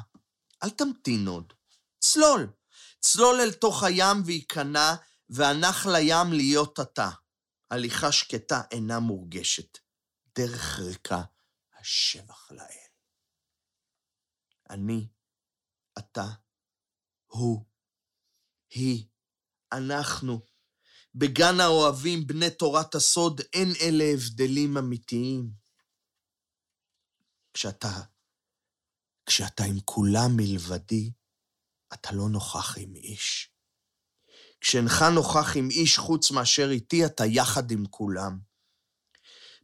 אל 0.63 0.69
תמתין 0.69 1.27
עוד. 1.27 1.53
צלול. 1.99 2.47
צלול 2.99 3.41
אל 3.41 3.51
תוך 3.51 3.83
הים 3.83 4.21
וייכנע, 4.25 4.95
והנח 5.29 5.85
לים 5.85 6.33
להיות 6.33 6.79
אתה. 6.79 7.09
הליכה 7.71 8.11
שקטה 8.11 8.61
אינה 8.71 8.99
מורגשת. 8.99 9.77
דרך 10.37 10.79
ריקה, 10.79 11.21
השבח 11.79 12.51
לאל. 12.51 12.89
אני, 14.69 15.07
אתה, 15.97 16.27
הוא, 17.27 17.65
היא, 18.69 19.07
אנחנו. 19.71 20.41
בגן 21.15 21.59
האוהבים 21.59 22.27
בני 22.27 22.49
תורת 22.49 22.95
הסוד 22.95 23.41
אין 23.53 23.69
אלה 23.81 24.03
הבדלים 24.13 24.77
אמיתיים. 24.77 25.51
כשאתה, 27.53 28.01
כשאתה 29.25 29.63
עם 29.63 29.79
כולם 29.85 30.31
מלבדי, 30.35 31.11
אתה 31.93 32.09
לא 32.11 32.29
נוכח 32.29 32.77
עם 32.77 32.95
איש. 32.95 33.51
כשאינך 34.61 35.01
נוכח 35.15 35.57
עם 35.57 35.69
איש 35.69 35.97
חוץ 35.97 36.31
מאשר 36.31 36.69
איתי, 36.71 37.05
אתה 37.05 37.25
יחד 37.25 37.71
עם 37.71 37.85
כולם. 37.89 38.39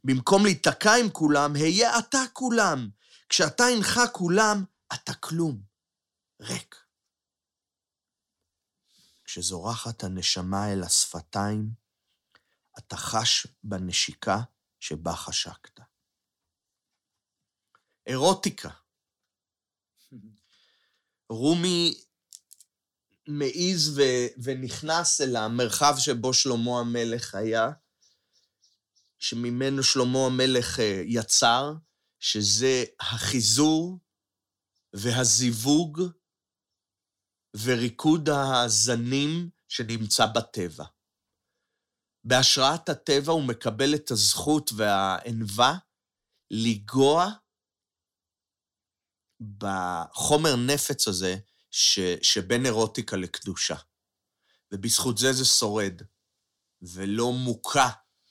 במקום 0.04 0.44
להיתקע 0.44 0.94
עם 1.00 1.10
כולם, 1.10 1.54
היה 1.54 1.98
אתה 1.98 2.18
כולם. 2.32 2.88
כשאתה 3.28 3.68
אינך 3.68 4.00
כולם, 4.12 4.64
אתה 4.94 5.14
כלום. 5.14 5.62
ריק. 6.40 6.76
כשזורחת 9.24 10.04
הנשמה 10.04 10.72
אל 10.72 10.82
השפתיים, 10.82 11.70
אתה 12.78 12.96
חש 12.96 13.46
בנשיקה 13.64 14.36
שבה 14.80 15.12
חשקת. 15.12 15.80
אירוטיקה. 18.06 18.70
רומי 21.28 22.05
מעז 23.28 23.98
ו- 23.98 24.42
ונכנס 24.42 25.20
אל 25.20 25.36
המרחב 25.36 25.94
שבו 25.98 26.34
שלמה 26.34 26.80
המלך 26.80 27.34
היה, 27.34 27.70
שממנו 29.18 29.82
שלמה 29.82 30.18
המלך 30.26 30.80
אה, 30.80 31.02
יצר, 31.06 31.72
שזה 32.20 32.84
החיזור 33.00 33.98
והזיווג 34.92 36.02
וריקוד 37.64 38.28
הזנים 38.28 39.50
שנמצא 39.68 40.26
בטבע. 40.26 40.84
בהשראת 42.24 42.88
הטבע 42.88 43.32
הוא 43.32 43.48
מקבל 43.48 43.94
את 43.94 44.10
הזכות 44.10 44.70
והענווה 44.76 45.74
לנגוע 46.50 47.26
בחומר 49.58 50.56
נפץ 50.56 51.08
הזה 51.08 51.36
ש, 51.78 51.98
שבין 52.22 52.66
אירוטיקה 52.66 53.16
לקדושה. 53.16 53.74
ובזכות 54.72 55.18
זה 55.18 55.32
זה 55.32 55.44
שורד, 55.44 56.02
ולא 56.82 57.32
מוכה 57.32 57.90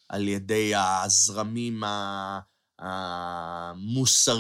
על 0.10 0.28
ידי 0.28 0.74
הזרמים 0.76 1.84
המוסריים, 3.80 4.40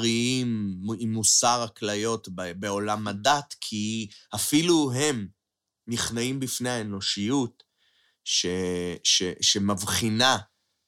עם 1.00 1.14
מוסר 1.14 1.62
הכליות 1.62 2.28
בעולם 2.60 3.08
הדת, 3.08 3.56
כי 3.62 4.10
אפילו 4.36 4.92
הם 4.92 5.28
נכנעים 5.88 6.40
בפני 6.40 6.70
האנושיות, 6.70 7.64
ש, 8.24 8.46
ש, 9.04 9.24
שמבחינה 9.42 10.38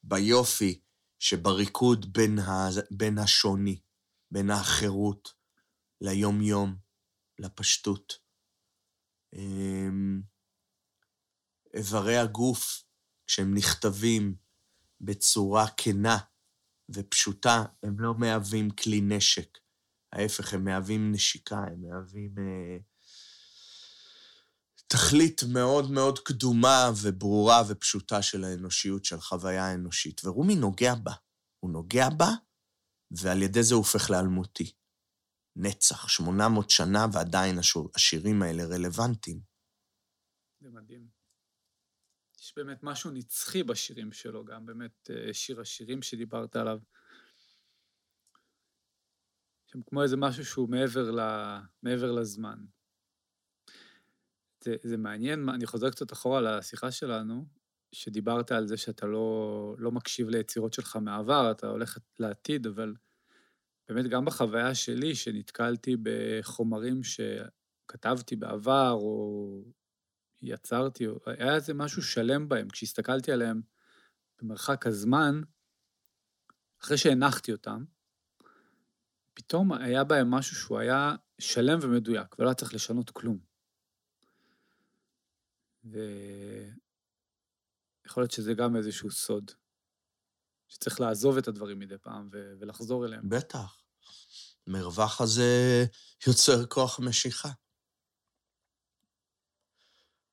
ביופי 0.03 0.79
שבריקוד 1.19 2.13
בין, 2.13 2.39
ה, 2.39 2.67
בין 2.91 3.17
השוני, 3.17 3.79
בין 4.31 4.49
האחרות, 4.49 5.33
ליום-יום, 6.01 6.86
לפשטות. 7.39 8.13
אמ, 9.33 10.21
איברי 11.73 12.17
הגוף, 12.17 12.83
כשהם 13.27 13.53
נכתבים 13.53 14.35
בצורה 15.01 15.67
כנה 15.77 16.17
ופשוטה, 16.89 17.63
הם 17.83 17.99
לא 17.99 18.13
מהווים 18.13 18.69
כלי 18.69 19.01
נשק. 19.01 19.57
ההפך, 20.13 20.53
הם 20.53 20.65
מהווים 20.65 21.11
נשיקה, 21.11 21.57
הם 21.57 21.81
מהווים 21.81 22.35
אה, 22.37 22.77
תכלית 24.87 25.43
מאוד 25.43 25.91
מאוד 25.91 26.19
קדומה 26.19 26.91
וברורה 27.01 27.63
ופשוטה 27.67 28.21
של 28.21 28.43
האנושיות, 28.43 29.05
של 29.05 29.21
חוויה 29.21 29.65
האנושית. 29.65 30.21
ורומי 30.25 30.55
נוגע 30.55 30.95
בה. 30.95 31.13
הוא 31.59 31.71
נוגע 31.71 32.09
בה, 32.09 32.29
ועל 33.11 33.41
ידי 33.41 33.63
זה 33.63 33.75
הוא 33.75 33.79
הופך 33.79 34.09
לאלמותי. 34.09 34.71
נצח, 35.57 36.09
800 36.09 36.69
שנה, 36.69 37.05
ועדיין 37.13 37.55
השירים 37.95 38.41
האלה 38.41 38.63
רלוונטיים. 38.63 39.39
זה 40.61 40.69
מדהים. 40.69 41.07
יש 42.39 42.53
באמת 42.55 42.83
משהו 42.83 43.11
נצחי 43.11 43.63
בשירים 43.63 44.11
שלו, 44.11 44.45
גם 44.45 44.65
באמת 44.65 45.09
אה, 45.09 45.33
שיר 45.33 45.61
השירים 45.61 46.01
שדיברת 46.01 46.55
עליו. 46.55 46.79
שם 49.65 49.81
כמו 49.81 50.03
איזה 50.03 50.17
משהו 50.17 50.45
שהוא 50.45 50.69
מעבר, 50.69 51.11
ל... 51.11 51.19
מעבר 51.83 52.11
לזמן. 52.11 52.65
זה, 54.63 54.75
זה 54.83 54.97
מעניין, 54.97 55.49
אני 55.49 55.65
חוזר 55.65 55.89
קצת 55.89 56.13
אחורה 56.13 56.41
לשיחה 56.41 56.91
שלנו, 56.91 57.45
שדיברת 57.91 58.51
על 58.51 58.67
זה 58.67 58.77
שאתה 58.77 59.05
לא, 59.05 59.75
לא 59.77 59.91
מקשיב 59.91 60.29
ליצירות 60.29 60.73
שלך 60.73 60.95
מהעבר, 60.95 61.51
אתה 61.51 61.67
הולך 61.67 61.97
לעתיד, 62.19 62.67
אבל 62.67 62.93
באמת 63.89 64.07
גם 64.07 64.25
בחוויה 64.25 64.75
שלי, 64.75 65.15
שנתקלתי 65.15 65.95
בחומרים 66.03 67.01
שכתבתי 67.03 68.35
בעבר, 68.35 68.91
או 68.91 69.63
יצרתי, 70.41 71.05
היה 71.25 71.55
איזה 71.55 71.73
משהו 71.73 72.01
שלם 72.01 72.49
בהם. 72.49 72.69
כשהסתכלתי 72.69 73.31
עליהם 73.31 73.61
במרחק 74.41 74.87
הזמן, 74.87 75.41
אחרי 76.81 76.97
שהנחתי 76.97 77.51
אותם, 77.51 77.85
פתאום 79.33 79.73
היה 79.73 80.03
בהם 80.03 80.31
משהו 80.31 80.55
שהוא 80.55 80.79
היה 80.79 81.15
שלם 81.39 81.79
ומדויק, 81.81 82.39
ולא 82.39 82.47
היה 82.47 82.55
צריך 82.55 82.73
לשנות 82.73 83.09
כלום. 83.09 83.39
ויכול 85.83 86.73
להיות 88.23 88.31
שזה 88.31 88.53
גם 88.53 88.75
איזשהו 88.75 89.11
סוד, 89.11 89.51
שצריך 90.67 90.99
לעזוב 91.01 91.37
את 91.37 91.47
הדברים 91.47 91.79
מדי 91.79 91.97
פעם 91.97 92.29
ו... 92.31 92.53
ולחזור 92.59 93.05
אליהם. 93.05 93.29
בטח. 93.29 93.76
מרווח 94.67 95.21
הזה 95.21 95.85
יוצר 96.27 96.65
כוח 96.65 96.99
משיכה. 96.99 97.49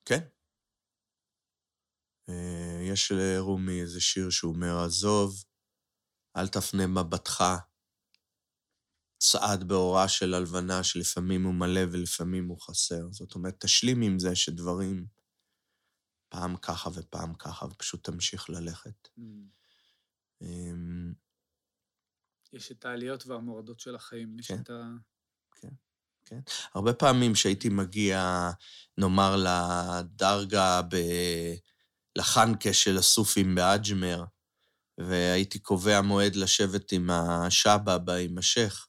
כן. 0.04 0.20
אה, 2.28 2.80
יש 2.82 3.12
לרומי 3.12 3.80
איזה 3.80 4.00
שיר 4.00 4.30
שהוא 4.30 4.54
אומר, 4.54 4.84
עזוב, 4.84 5.44
אל 6.36 6.48
תפנה 6.48 6.86
מבטך, 6.86 7.44
צעד 9.18 9.68
באורה 9.68 10.08
של 10.08 10.34
הלבנה 10.34 10.84
שלפעמים 10.84 11.44
הוא 11.44 11.54
מלא 11.54 11.80
ולפעמים 11.92 12.48
הוא 12.48 12.60
חסר. 12.60 13.12
זאת 13.12 13.34
אומרת, 13.34 13.60
תשלים 13.60 14.02
עם 14.02 14.18
זה 14.18 14.36
שדברים 14.36 15.06
פעם 16.28 16.56
ככה 16.56 16.90
ופעם 16.94 17.34
ככה, 17.34 17.66
ופשוט 17.66 18.04
תמשיך 18.04 18.50
ללכת. 18.50 19.08
Mm. 19.18 20.44
יש 22.54 22.72
את 22.72 22.84
העליות 22.84 23.26
והמורדות 23.26 23.80
של 23.80 23.94
החיים, 23.94 24.38
יש 24.38 24.48
כן, 24.48 24.60
את 24.60 24.70
ה... 24.70 24.82
כן, 25.60 25.68
כן. 26.24 26.40
הרבה 26.74 26.92
פעמים 26.92 27.34
שהייתי 27.34 27.68
מגיע, 27.68 28.50
נאמר, 28.98 29.36
לדרגה 29.36 30.82
ב... 30.82 30.96
לחנקה 32.16 32.72
של 32.72 32.96
הסופים 32.98 33.54
באג'מר, 33.54 34.24
והייתי 34.98 35.58
קובע 35.58 36.00
מועד 36.00 36.36
לשבת 36.36 36.92
עם 36.92 37.10
השבא, 37.10 38.12
עם 38.12 38.38
השייח, 38.38 38.88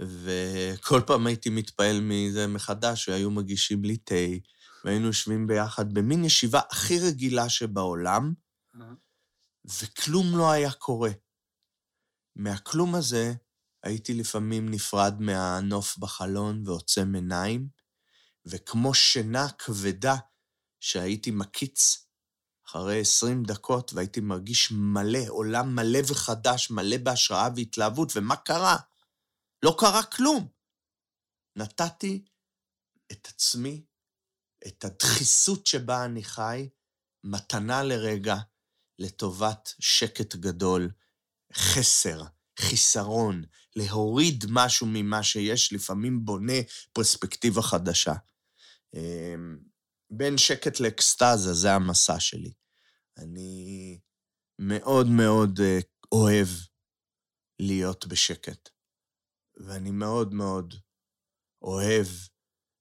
וכל 0.00 1.00
פעם 1.06 1.26
הייתי 1.26 1.50
מתפעל 1.50 2.00
מזה 2.00 2.46
מחדש, 2.46 3.08
והיו 3.08 3.30
מגישים 3.30 3.84
לי 3.84 3.96
תה, 3.96 4.14
והיינו 4.84 5.06
יושבים 5.06 5.46
ביחד 5.46 5.94
במין 5.94 6.24
ישיבה 6.24 6.60
הכי 6.70 6.98
רגילה 6.98 7.48
שבעולם, 7.48 8.32
וכלום 9.64 10.38
לא 10.38 10.50
היה 10.50 10.72
קורה. 10.72 11.10
מהכלום 12.36 12.94
הזה 12.94 13.32
הייתי 13.82 14.14
לפעמים 14.14 14.68
נפרד 14.68 15.20
מהנוף 15.20 15.98
בחלון 15.98 16.62
ועוצם 16.66 17.14
עיניים, 17.14 17.68
וכמו 18.46 18.94
שינה 18.94 19.48
כבדה 19.58 20.16
שהייתי 20.80 21.30
מקיץ 21.30 22.06
אחרי 22.66 23.00
עשרים 23.00 23.42
דקות, 23.42 23.92
והייתי 23.92 24.20
מרגיש 24.20 24.72
מלא, 24.72 25.28
עולם 25.28 25.74
מלא 25.74 25.98
וחדש, 26.08 26.70
מלא 26.70 26.96
בהשראה 26.96 27.48
והתלהבות, 27.56 28.12
ומה 28.16 28.36
קרה? 28.36 28.76
לא 29.62 29.76
קרה 29.78 30.02
כלום. 30.02 30.48
נתתי 31.56 32.24
את 33.12 33.26
עצמי, 33.26 33.84
את 34.66 34.84
הדחיסות 34.84 35.66
שבה 35.66 36.04
אני 36.04 36.24
חי, 36.24 36.68
מתנה 37.24 37.82
לרגע, 37.82 38.36
לטובת 38.98 39.74
שקט 39.80 40.36
גדול, 40.36 40.90
חסר, 41.54 42.22
חיסרון, 42.58 43.44
להוריד 43.76 44.44
משהו 44.48 44.86
ממה 44.90 45.22
שיש, 45.22 45.72
לפעמים 45.72 46.24
בונה 46.24 46.62
פרספקטיבה 46.92 47.62
חדשה. 47.62 48.14
אמ, 48.94 49.58
בין 50.10 50.38
שקט 50.38 50.80
לאקסטזה, 50.80 51.52
זה 51.52 51.72
המסע 51.72 52.20
שלי. 52.20 52.52
אני 53.18 53.98
מאוד 54.58 55.06
מאוד 55.06 55.60
אה, 55.60 55.78
אוהב 56.12 56.48
להיות 57.58 58.06
בשקט, 58.06 58.68
ואני 59.56 59.90
מאוד 59.90 60.34
מאוד 60.34 60.74
אוהב 61.62 62.06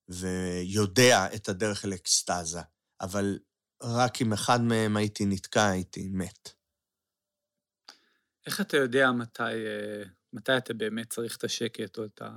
ויודע 0.10 1.36
את 1.36 1.50
הדרך 1.50 1.86
לאקסטזה, 1.86 2.62
אבל 3.02 3.40
רק 3.84 4.22
אם 4.22 4.34
אחד 4.34 4.62
מהם 4.62 4.98
הייתי 4.98 5.26
נתקע, 5.26 5.68
הייתי 5.68 6.08
מת. 6.08 6.61
איך 8.46 8.62
אתה 8.62 8.78
יודע 8.78 9.12
מתי, 9.12 9.44
אה, 9.44 10.04
מתי 10.34 10.58
אתה 10.58 10.74
באמת 10.74 11.10
צריך 11.10 11.38
את 11.38 11.44
השקט, 11.44 11.98
או 11.98 12.06
את 12.06 12.22
ה... 12.22 12.32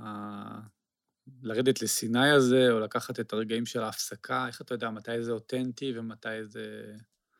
לרדת 1.41 1.81
לסיני 1.81 2.29
הזה, 2.29 2.71
או 2.71 2.79
לקחת 2.79 3.19
את 3.19 3.33
הרגעים 3.33 3.65
של 3.65 3.83
ההפסקה? 3.83 4.47
איך 4.47 4.61
אתה 4.61 4.73
יודע 4.73 4.89
מתי 4.89 5.23
זה 5.23 5.31
אותנטי 5.31 5.99
ומתי 5.99 6.45
זה... 6.45 6.93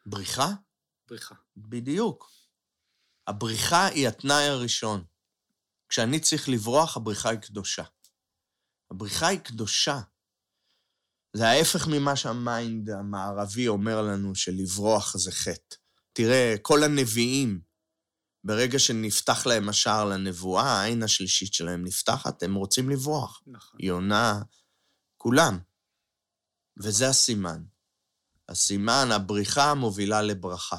בריחה? 0.06 0.48
בריחה. 1.08 1.36
בדיוק. 1.58 2.32
הבריחה 3.28 3.86
היא 3.86 4.08
התנאי 4.08 4.48
הראשון. 4.48 5.04
כשאני 5.90 6.20
צריך 6.20 6.50
לברוח, 6.50 6.98
הבריחה 6.98 7.30
היא 7.30 7.40
קדושה. 7.40 7.84
הבריחה 8.92 9.28
היא 9.28 9.40
קדושה. 9.40 10.00
זה 11.34 11.48
ההפך 11.48 11.88
ממה 11.88 12.16
שהמיינד 12.16 12.90
המערבי 12.90 13.68
אומר 13.68 14.02
לנו, 14.02 14.36
שלברוח 14.36 15.18
זה 15.18 15.32
חטא. 15.32 15.76
תראה, 16.14 16.56
כל 16.62 16.84
הנביאים, 16.84 17.62
ברגע 18.46 18.80
שנפתח 18.80 19.46
להם 19.46 19.70
השער 19.70 20.06
לנבואה, 20.06 20.82
העין 20.82 21.04
השלישית 21.04 21.54
שלהם 21.54 21.86
נפתחת, 21.86 22.44
הם 22.44 22.56
רוצים 22.56 22.90
לברוח. 22.90 23.42
נכון. 23.48 23.80
יונה, 23.84 24.42
כולם. 25.18 25.60
וזה 26.84 27.10
הסימן. 27.10 27.64
הסימן, 28.50 29.08
הבריחה 29.12 29.74
מובילה 29.74 30.22
לברכה. 30.22 30.78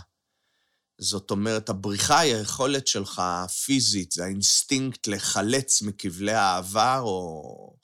זאת 0.99 1.31
אומרת, 1.31 1.69
הבריחה 1.69 2.19
היא 2.19 2.35
היכולת 2.35 2.87
שלך 2.87 3.19
הפיזית, 3.25 4.13
זה 4.13 4.25
האינסטינקט 4.25 5.07
לחלץ 5.07 5.83
מכבלי 5.83 6.33
העבר, 6.33 7.01
או 7.01 7.77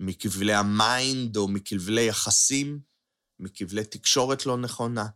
מכבלי 0.00 0.54
ה 0.54 0.68
mind, 0.68 1.36
או 1.36 1.48
מכבלי 1.48 2.02
יחסים, 2.02 2.80
מכבלי 3.40 3.84
תקשורת 3.84 4.46
לא 4.46 4.56
נכונה. 4.56 5.06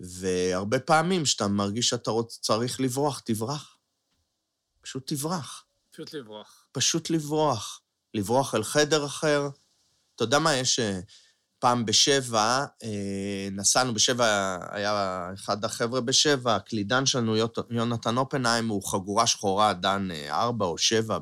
והרבה 0.00 0.78
פעמים 0.78 1.24
כשאתה 1.24 1.48
מרגיש 1.48 1.88
שאתה 1.88 2.10
רוצ, 2.10 2.38
צריך 2.40 2.80
לברוח, 2.80 3.20
תברח. 3.24 3.76
פשוט 4.80 5.12
תברח. 5.12 5.64
פשוט 5.90 6.14
לברוח. 6.14 6.66
פשוט 6.72 7.10
לברוח. 7.10 7.80
לברוח 8.14 8.54
אל 8.54 8.64
חדר 8.64 9.06
אחר. 9.06 9.48
אתה 10.14 10.24
יודע 10.24 10.38
מה, 10.38 10.54
יש... 10.54 10.80
פעם 11.60 11.84
בשבע, 11.86 12.64
אה, 12.82 13.48
נסענו 13.52 13.94
בשבע, 13.94 14.58
היה 14.70 15.26
אחד 15.34 15.64
החבר'ה 15.64 16.00
בשבע, 16.00 16.56
הקלידן 16.56 17.06
שלנו, 17.06 17.36
יונתן 17.70 18.16
אופנהיים, 18.16 18.68
הוא 18.68 18.82
חגורה 18.90 19.26
שחורה, 19.26 19.72
דן 19.72 20.08
אה, 20.10 20.42
ארבע 20.42 20.66
או 20.66 20.78
שבע 20.78 21.18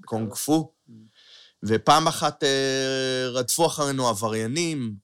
בקונג 0.00 0.34
פו. 0.34 0.72
ופעם 1.62 2.08
אחת 2.08 2.44
אה, 2.44 3.28
רדפו 3.32 3.66
אחרינו 3.66 4.08
עבריינים, 4.08 4.94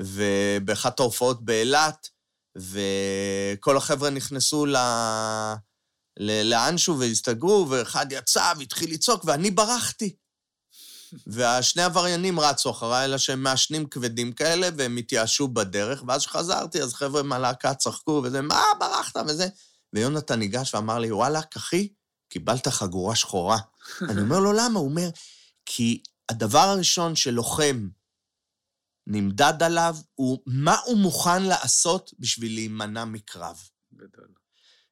ובאחת 0.00 1.00
ההופעות 1.00 1.44
באילת, 1.44 2.08
וכל 2.56 3.76
החבר'ה 3.76 4.10
נכנסו 4.10 4.66
ל... 4.66 4.76
לאנשהו 6.20 6.98
והסתגרו, 6.98 7.66
ואחד 7.70 8.06
יצא 8.10 8.52
והתחיל 8.58 8.92
לצעוק, 8.92 9.24
ואני 9.24 9.50
ברחתי. 9.50 10.16
והשני 11.26 11.82
עבריינים 11.82 12.40
רצו 12.40 12.70
אחריי, 12.70 13.04
אלא 13.04 13.18
שהם 13.18 13.42
מעשנים 13.42 13.86
כבדים 13.86 14.32
כאלה, 14.32 14.68
והם 14.76 14.96
התייאשו 14.96 15.48
בדרך, 15.48 16.02
ואז 16.06 16.20
כשחזרתי, 16.20 16.82
אז 16.82 16.94
חבר'ה 16.94 17.22
מהלהקה 17.22 17.74
צחקו, 17.74 18.20
וזה, 18.24 18.42
מה, 18.42 18.62
ברחת 18.80 19.16
וזה. 19.28 19.48
ויונתן 19.92 20.38
ניגש 20.38 20.74
ואמר 20.74 20.98
לי, 20.98 21.12
וואלכ, 21.12 21.56
אחי, 21.56 21.88
קיבלת 22.28 22.68
חגורה 22.68 23.16
שחורה. 23.16 23.58
אני 24.10 24.20
אומר 24.20 24.38
לו, 24.38 24.52
למה? 24.52 24.78
הוא 24.78 24.88
אומר, 24.88 25.08
כי 25.66 26.02
הדבר 26.28 26.58
הראשון 26.58 27.16
שלוחם 27.16 27.88
נמדד 29.10 29.62
עליו 29.62 29.96
הוא 30.14 30.38
מה 30.46 30.76
הוא 30.84 30.98
מוכן 30.98 31.42
לעשות 31.42 32.10
בשביל 32.18 32.54
להימנע 32.54 33.04
מקרב. 33.04 33.56
גדול. 33.94 34.28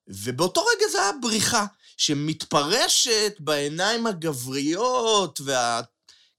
ובאותו 0.09 0.61
רגע 0.61 0.89
זה 0.93 1.03
היה 1.03 1.12
בריחה 1.23 1.67
שמתפרשת 1.97 3.37
בעיניים 3.39 4.07
הגבריות, 4.07 5.41
וה... 5.45 5.81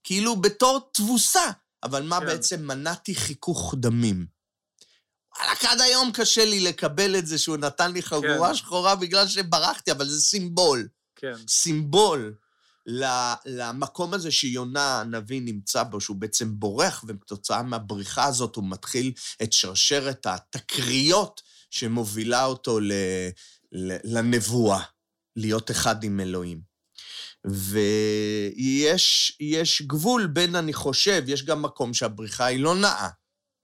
כאילו 0.04 0.36
בתור 0.36 0.90
תבוסה, 0.92 1.50
אבל 1.82 2.02
מה 2.02 2.20
כן. 2.20 2.26
בעצם 2.26 2.66
מנעתי 2.66 3.14
חיכוך 3.14 3.74
דמים. 3.78 4.26
וואלכ, 5.38 5.64
עד 5.64 5.80
היום 5.80 6.12
קשה 6.12 6.44
לי 6.44 6.60
לקבל 6.60 7.18
את 7.18 7.26
זה 7.26 7.38
שהוא 7.38 7.56
נתן 7.56 7.92
לי 7.92 8.02
חגורה 8.02 8.48
כן. 8.48 8.54
שחורה 8.54 8.96
בגלל 8.96 9.28
שברחתי, 9.28 9.90
אבל 9.90 10.08
זה 10.08 10.20
סימבול. 10.20 10.88
כן. 11.16 11.34
סימבול 11.48 12.34
למקום 13.46 14.14
הזה 14.14 14.30
שיונה 14.30 15.00
הנביא 15.00 15.42
נמצא 15.42 15.82
בו, 15.82 16.00
שהוא 16.00 16.16
בעצם 16.16 16.58
בורח, 16.58 17.04
וכתוצאה 17.08 17.62
מהבריחה 17.62 18.24
הזאת 18.24 18.56
הוא 18.56 18.70
מתחיל 18.70 19.12
את 19.42 19.52
שרשרת 19.52 20.26
התקריות 20.26 21.42
שמובילה 21.70 22.44
אותו 22.44 22.80
ל, 22.80 22.92
לנבואה, 24.04 24.82
להיות 25.36 25.70
אחד 25.70 26.04
עם 26.04 26.20
אלוהים. 26.20 26.60
ויש 27.44 29.32
גבול 29.86 30.26
בין, 30.26 30.54
אני 30.54 30.72
חושב, 30.72 31.22
יש 31.26 31.44
גם 31.44 31.62
מקום 31.62 31.94
שהבריחה 31.94 32.46
היא 32.46 32.60
לא 32.60 32.74
נאה. 32.74 33.08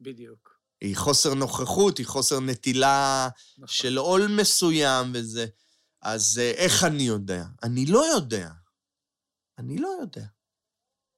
בדיוק. 0.01 0.55
היא 0.81 0.97
חוסר 0.97 1.35
נוכחות, 1.35 1.99
היא 1.99 2.07
חוסר 2.07 2.41
נטילה 2.41 3.29
נכון. 3.59 3.68
של 3.68 3.99
עול 3.99 4.27
מסוים 4.27 5.11
וזה. 5.14 5.47
אז 6.03 6.41
אה, 6.43 6.51
איך 6.51 6.85
אני 6.85 7.03
יודע? 7.03 7.45
אני 7.62 7.87
לא 7.87 8.05
יודע. 8.14 8.49
אני 9.59 9.79
לא 9.79 9.89
יודע. 10.01 10.25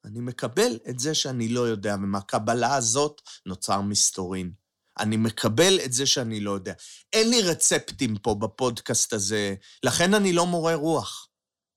אני 0.05 0.21
מקבל 0.21 0.79
את 0.89 0.99
זה 0.99 1.15
שאני 1.15 1.49
לא 1.49 1.61
יודע, 1.61 1.95
ומהקבלה 1.95 2.75
הזאת 2.75 3.21
נוצר 3.47 3.81
מסתורין. 3.81 4.53
אני 4.99 5.17
מקבל 5.17 5.81
את 5.85 5.93
זה 5.93 6.07
שאני 6.07 6.41
לא 6.41 6.51
יודע. 6.51 6.73
אין 7.13 7.31
לי 7.31 7.43
רצפטים 7.43 8.19
פה 8.19 8.35
בפודקאסט 8.35 9.13
הזה, 9.13 9.55
לכן 9.83 10.15
אני 10.15 10.33
לא 10.33 10.47
מורה 10.47 10.75
רוח. 10.75 11.29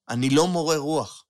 אני 0.09 0.29
לא 0.29 0.47
מורה 0.47 0.77
רוח. 0.77 1.25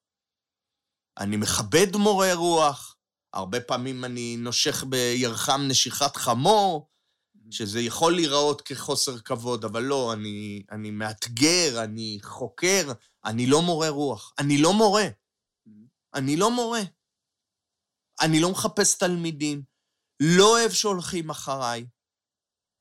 אני 1.17 1.37
מכבד 1.37 1.95
מורה 1.95 2.33
רוח, 2.33 2.95
הרבה 3.33 3.61
פעמים 3.61 4.05
אני 4.05 4.37
נושך 4.37 4.83
בירחם 4.83 5.61
נשיכת 5.67 6.15
חמור, 6.15 6.89
שזה 7.51 7.79
יכול 7.79 8.15
להיראות 8.15 8.61
כחוסר 8.61 9.19
כבוד, 9.19 9.65
אבל 9.65 9.83
לא, 9.83 10.13
אני, 10.13 10.63
אני 10.71 10.91
מאתגר, 10.91 11.83
אני 11.83 12.19
חוקר, 12.21 12.91
אני 13.25 13.47
לא 13.47 13.61
מורה 13.61 13.89
רוח. 13.89 14.33
אני 14.39 14.57
לא 14.57 14.73
מורה. 14.73 15.05
אני 16.13 16.35
לא 16.35 16.51
מורה. 16.51 16.81
אני 18.21 18.39
לא 18.39 18.51
מחפש 18.51 18.97
תלמידים, 18.97 19.63
לא 20.19 20.59
אוהב 20.59 20.71
שהולכים 20.71 21.29
אחריי. 21.29 21.85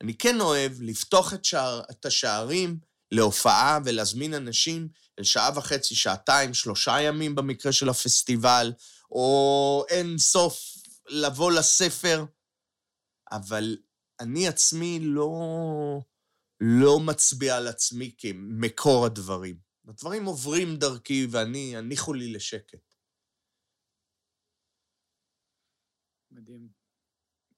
אני 0.03 0.19
כן 0.19 0.41
אוהב 0.41 0.73
לפתוח 0.81 1.35
את, 1.35 1.45
שער, 1.45 1.83
את 1.91 2.07
השערים 2.07 2.79
להופעה 3.13 3.79
ולהזמין 3.85 4.35
אנשים 4.35 4.89
לשעה 5.19 5.51
וחצי, 5.59 5.95
שעתיים, 5.95 6.55
שלושה 6.55 7.01
ימים 7.01 7.35
במקרה 7.35 7.73
של 7.73 7.89
הפסטיבל, 7.89 8.73
או 9.11 9.85
אין 9.89 10.19
סוף 10.19 10.61
לבוא 11.09 11.53
לספר, 11.53 12.25
אבל 13.33 13.77
אני 14.21 14.49
עצמי 14.49 14.99
לא, 15.03 15.31
לא 16.61 17.01
מצביע 17.01 17.57
על 17.57 17.67
עצמי 17.67 18.15
כמקור 18.19 19.07
הדברים. 19.07 19.57
הדברים 19.89 20.25
עוברים 20.25 20.77
דרכי 20.77 21.27
ואני, 21.31 21.77
הניחו 21.77 22.15
לי 22.15 22.33
לשקט. 22.33 22.88
מדהים. 26.33 26.69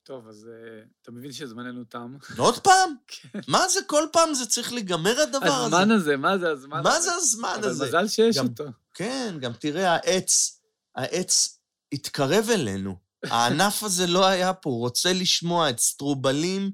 טוב, 0.02 0.28
אז 0.28 0.48
uh, 0.48 0.88
אתה 1.02 1.10
מבין 1.12 1.32
שזמננו 1.32 1.84
תם. 1.84 2.16
עוד 2.38 2.58
פעם? 2.58 2.94
כן. 3.06 3.40
מה 3.48 3.68
זה 3.68 3.80
כל 3.86 4.04
פעם 4.12 4.34
זה 4.34 4.46
צריך 4.46 4.72
להיגמר 4.72 5.20
הדבר 5.20 5.46
הזה? 5.46 5.76
הזמן 5.76 5.90
הזה, 5.90 6.16
מה 6.16 6.38
זה 6.38 6.50
הזמן 6.50 6.82
מה 6.82 7.00
זה 7.00 7.12
הזמן 7.14 7.54
אבל 7.58 7.68
הזה? 7.68 7.84
אבל 7.84 8.02
מזל 8.02 8.08
שיש 8.08 8.36
גם, 8.36 8.46
אותו. 8.46 8.64
כן, 8.94 9.36
גם 9.40 9.52
תראה, 9.52 9.92
העץ, 9.94 10.60
העץ 10.96 11.58
התקרב 11.92 12.46
אלינו. 12.50 12.96
הענף 13.24 13.82
הזה 13.86 14.06
לא 14.06 14.26
היה 14.26 14.52
פה, 14.52 14.70
הוא 14.70 14.80
רוצה 14.80 15.12
לשמוע 15.12 15.70
את 15.70 15.78
סטרובלים, 15.78 16.70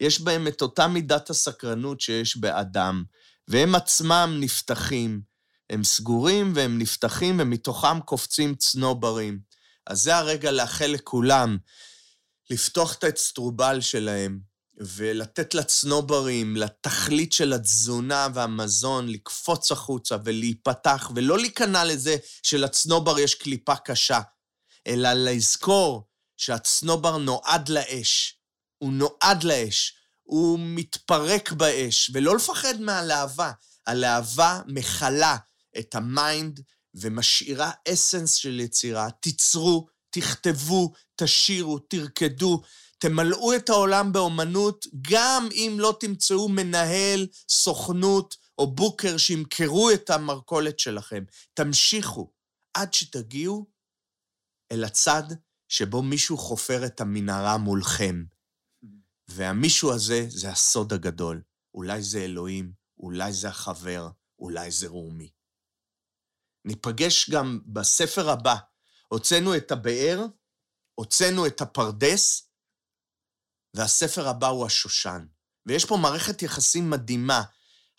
יש 0.00 0.20
בהם 0.20 0.48
את 0.48 0.62
אותה 0.62 0.88
מידת 0.88 1.30
הסקרנות 1.30 2.00
שיש 2.00 2.36
באדם, 2.36 3.04
והם 3.48 3.74
עצמם 3.74 4.36
נפתחים. 4.40 5.20
הם 5.70 5.84
סגורים 5.84 6.52
והם 6.54 6.78
נפתחים, 6.78 7.40
ומתוכם 7.40 8.00
קופצים 8.00 8.54
צנוברים. 8.54 9.38
אז 9.86 10.02
זה 10.02 10.16
הרגע 10.16 10.50
לאחל 10.50 10.86
לכולם 10.86 11.58
לפתוח 12.50 12.94
את 12.94 13.04
האצטרובל 13.04 13.80
שלהם 13.80 14.40
ולתת 14.76 15.54
לצנוברים, 15.54 16.56
לתכלית 16.56 17.32
של 17.32 17.52
התזונה 17.52 18.28
והמזון, 18.34 19.08
לקפוץ 19.08 19.72
החוצה 19.72 20.16
ולהיפתח, 20.24 21.10
ולא 21.14 21.38
להיכנע 21.38 21.84
לזה 21.84 22.16
שלצנובר 22.42 23.18
יש 23.18 23.34
קליפה 23.34 23.76
קשה, 23.76 24.20
אלא 24.86 25.12
לזכור 25.12 26.08
שהצנובר 26.36 27.16
נועד 27.16 27.68
לאש. 27.68 28.38
הוא 28.78 28.92
נועד 28.92 29.44
לאש. 29.44 29.92
הוא 30.22 30.58
מתפרק 30.62 31.52
באש, 31.52 32.10
ולא 32.14 32.36
לפחד 32.36 32.80
מהלהבה. 32.80 33.52
הלהבה 33.86 34.60
מכלה 34.66 35.36
את 35.78 35.94
ה 35.94 36.07
mind 36.07 36.60
ומשאירה 36.96 37.70
essence 37.88 38.34
של 38.34 38.60
יצירה. 38.60 39.10
תיצרו, 39.10 39.86
תכתבו, 40.10 40.92
תשירו, 41.16 41.78
תרקדו, 41.78 42.62
תמלאו 42.98 43.56
את 43.56 43.68
העולם 43.68 44.12
באומנות, 44.12 44.86
גם 45.10 45.48
אם 45.52 45.76
לא 45.78 45.96
תמצאו 46.00 46.48
מנהל, 46.48 47.26
סוכנות 47.48 48.36
או 48.58 48.74
booker 48.74 49.16
שימכרו 49.16 49.90
את 49.90 50.10
המרכולת 50.10 50.78
שלכם. 50.78 51.24
תמשיכו 51.54 52.32
עד 52.74 52.94
שתגיעו 52.94 53.66
אל 54.72 54.84
הצד 54.84 55.22
שבו 55.68 56.02
מישהו 56.02 56.38
חופר 56.38 56.86
את 56.86 57.00
המנהרה 57.00 57.56
מולכם. 57.56 58.24
והמישהו 59.28 59.92
הזה 59.92 60.26
זה 60.28 60.50
הסוד 60.50 60.92
הגדול. 60.92 61.42
אולי 61.74 62.02
זה 62.02 62.18
אלוהים, 62.18 62.72
אולי 62.98 63.32
זה 63.32 63.48
החבר, 63.48 64.08
אולי 64.38 64.70
זה 64.70 64.88
רומי. 64.88 65.30
ניפגש 66.66 67.30
גם 67.30 67.60
בספר 67.66 68.30
הבא. 68.30 68.54
הוצאנו 69.08 69.56
את 69.56 69.70
הבאר, 69.70 70.26
הוצאנו 70.94 71.46
את 71.46 71.60
הפרדס, 71.60 72.50
והספר 73.74 74.28
הבא 74.28 74.46
הוא 74.46 74.66
השושן. 74.66 75.26
ויש 75.66 75.84
פה 75.84 75.96
מערכת 76.02 76.42
יחסים 76.42 76.90
מדהימה. 76.90 77.42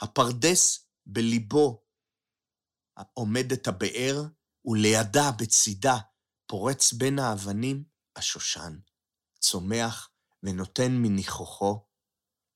הפרדס 0.01 0.87
בליבו 1.05 1.83
עומדת 3.13 3.67
הבאר, 3.67 4.23
ולידה, 4.65 5.31
בצידה, 5.39 5.97
פורץ 6.47 6.93
בין 6.93 7.19
האבנים 7.19 7.83
השושן, 8.15 8.79
צומח 9.39 10.09
ונותן 10.43 10.91
מניחוחו 10.91 11.85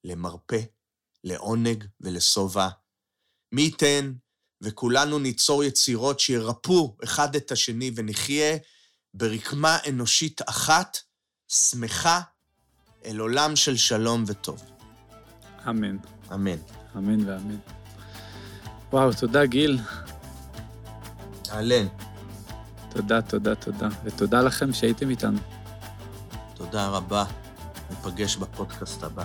למרפא, 0.04 0.62
לעונג 1.24 1.86
ולשובע. 2.00 2.68
מי 3.52 3.62
ייתן 3.62 4.14
וכולנו 4.62 5.20
ניצור 5.20 5.64
יצירות 5.64 6.20
שירפאו 6.20 6.96
אחד 7.04 7.36
את 7.36 7.52
השני 7.52 7.92
ונחיה 7.96 8.58
ברקמה 9.14 9.78
אנושית 9.90 10.42
אחת, 10.50 10.98
שמחה, 11.48 12.22
אל 13.06 13.20
עולם 13.20 13.56
של 13.56 13.78
שלום 13.78 14.24
וטוב. 14.28 14.64
אמן. 15.70 15.98
אמן. 16.34 16.58
אמן 16.98 17.30
ואמן. 17.30 17.58
וואו, 18.92 19.14
תודה, 19.14 19.46
גיל. 19.46 19.80
אהלן. 21.52 21.88
תודה, 22.90 23.22
תודה, 23.22 23.56
תודה. 23.56 23.88
ותודה 24.04 24.42
לכם 24.42 24.74
שהייתם 24.74 25.10
איתנו. 25.10 25.40
תודה 26.54 26.88
רבה. 26.88 27.26
ניפגש 27.90 28.36
בפודקאסט 28.36 29.04
הבא. 29.04 29.24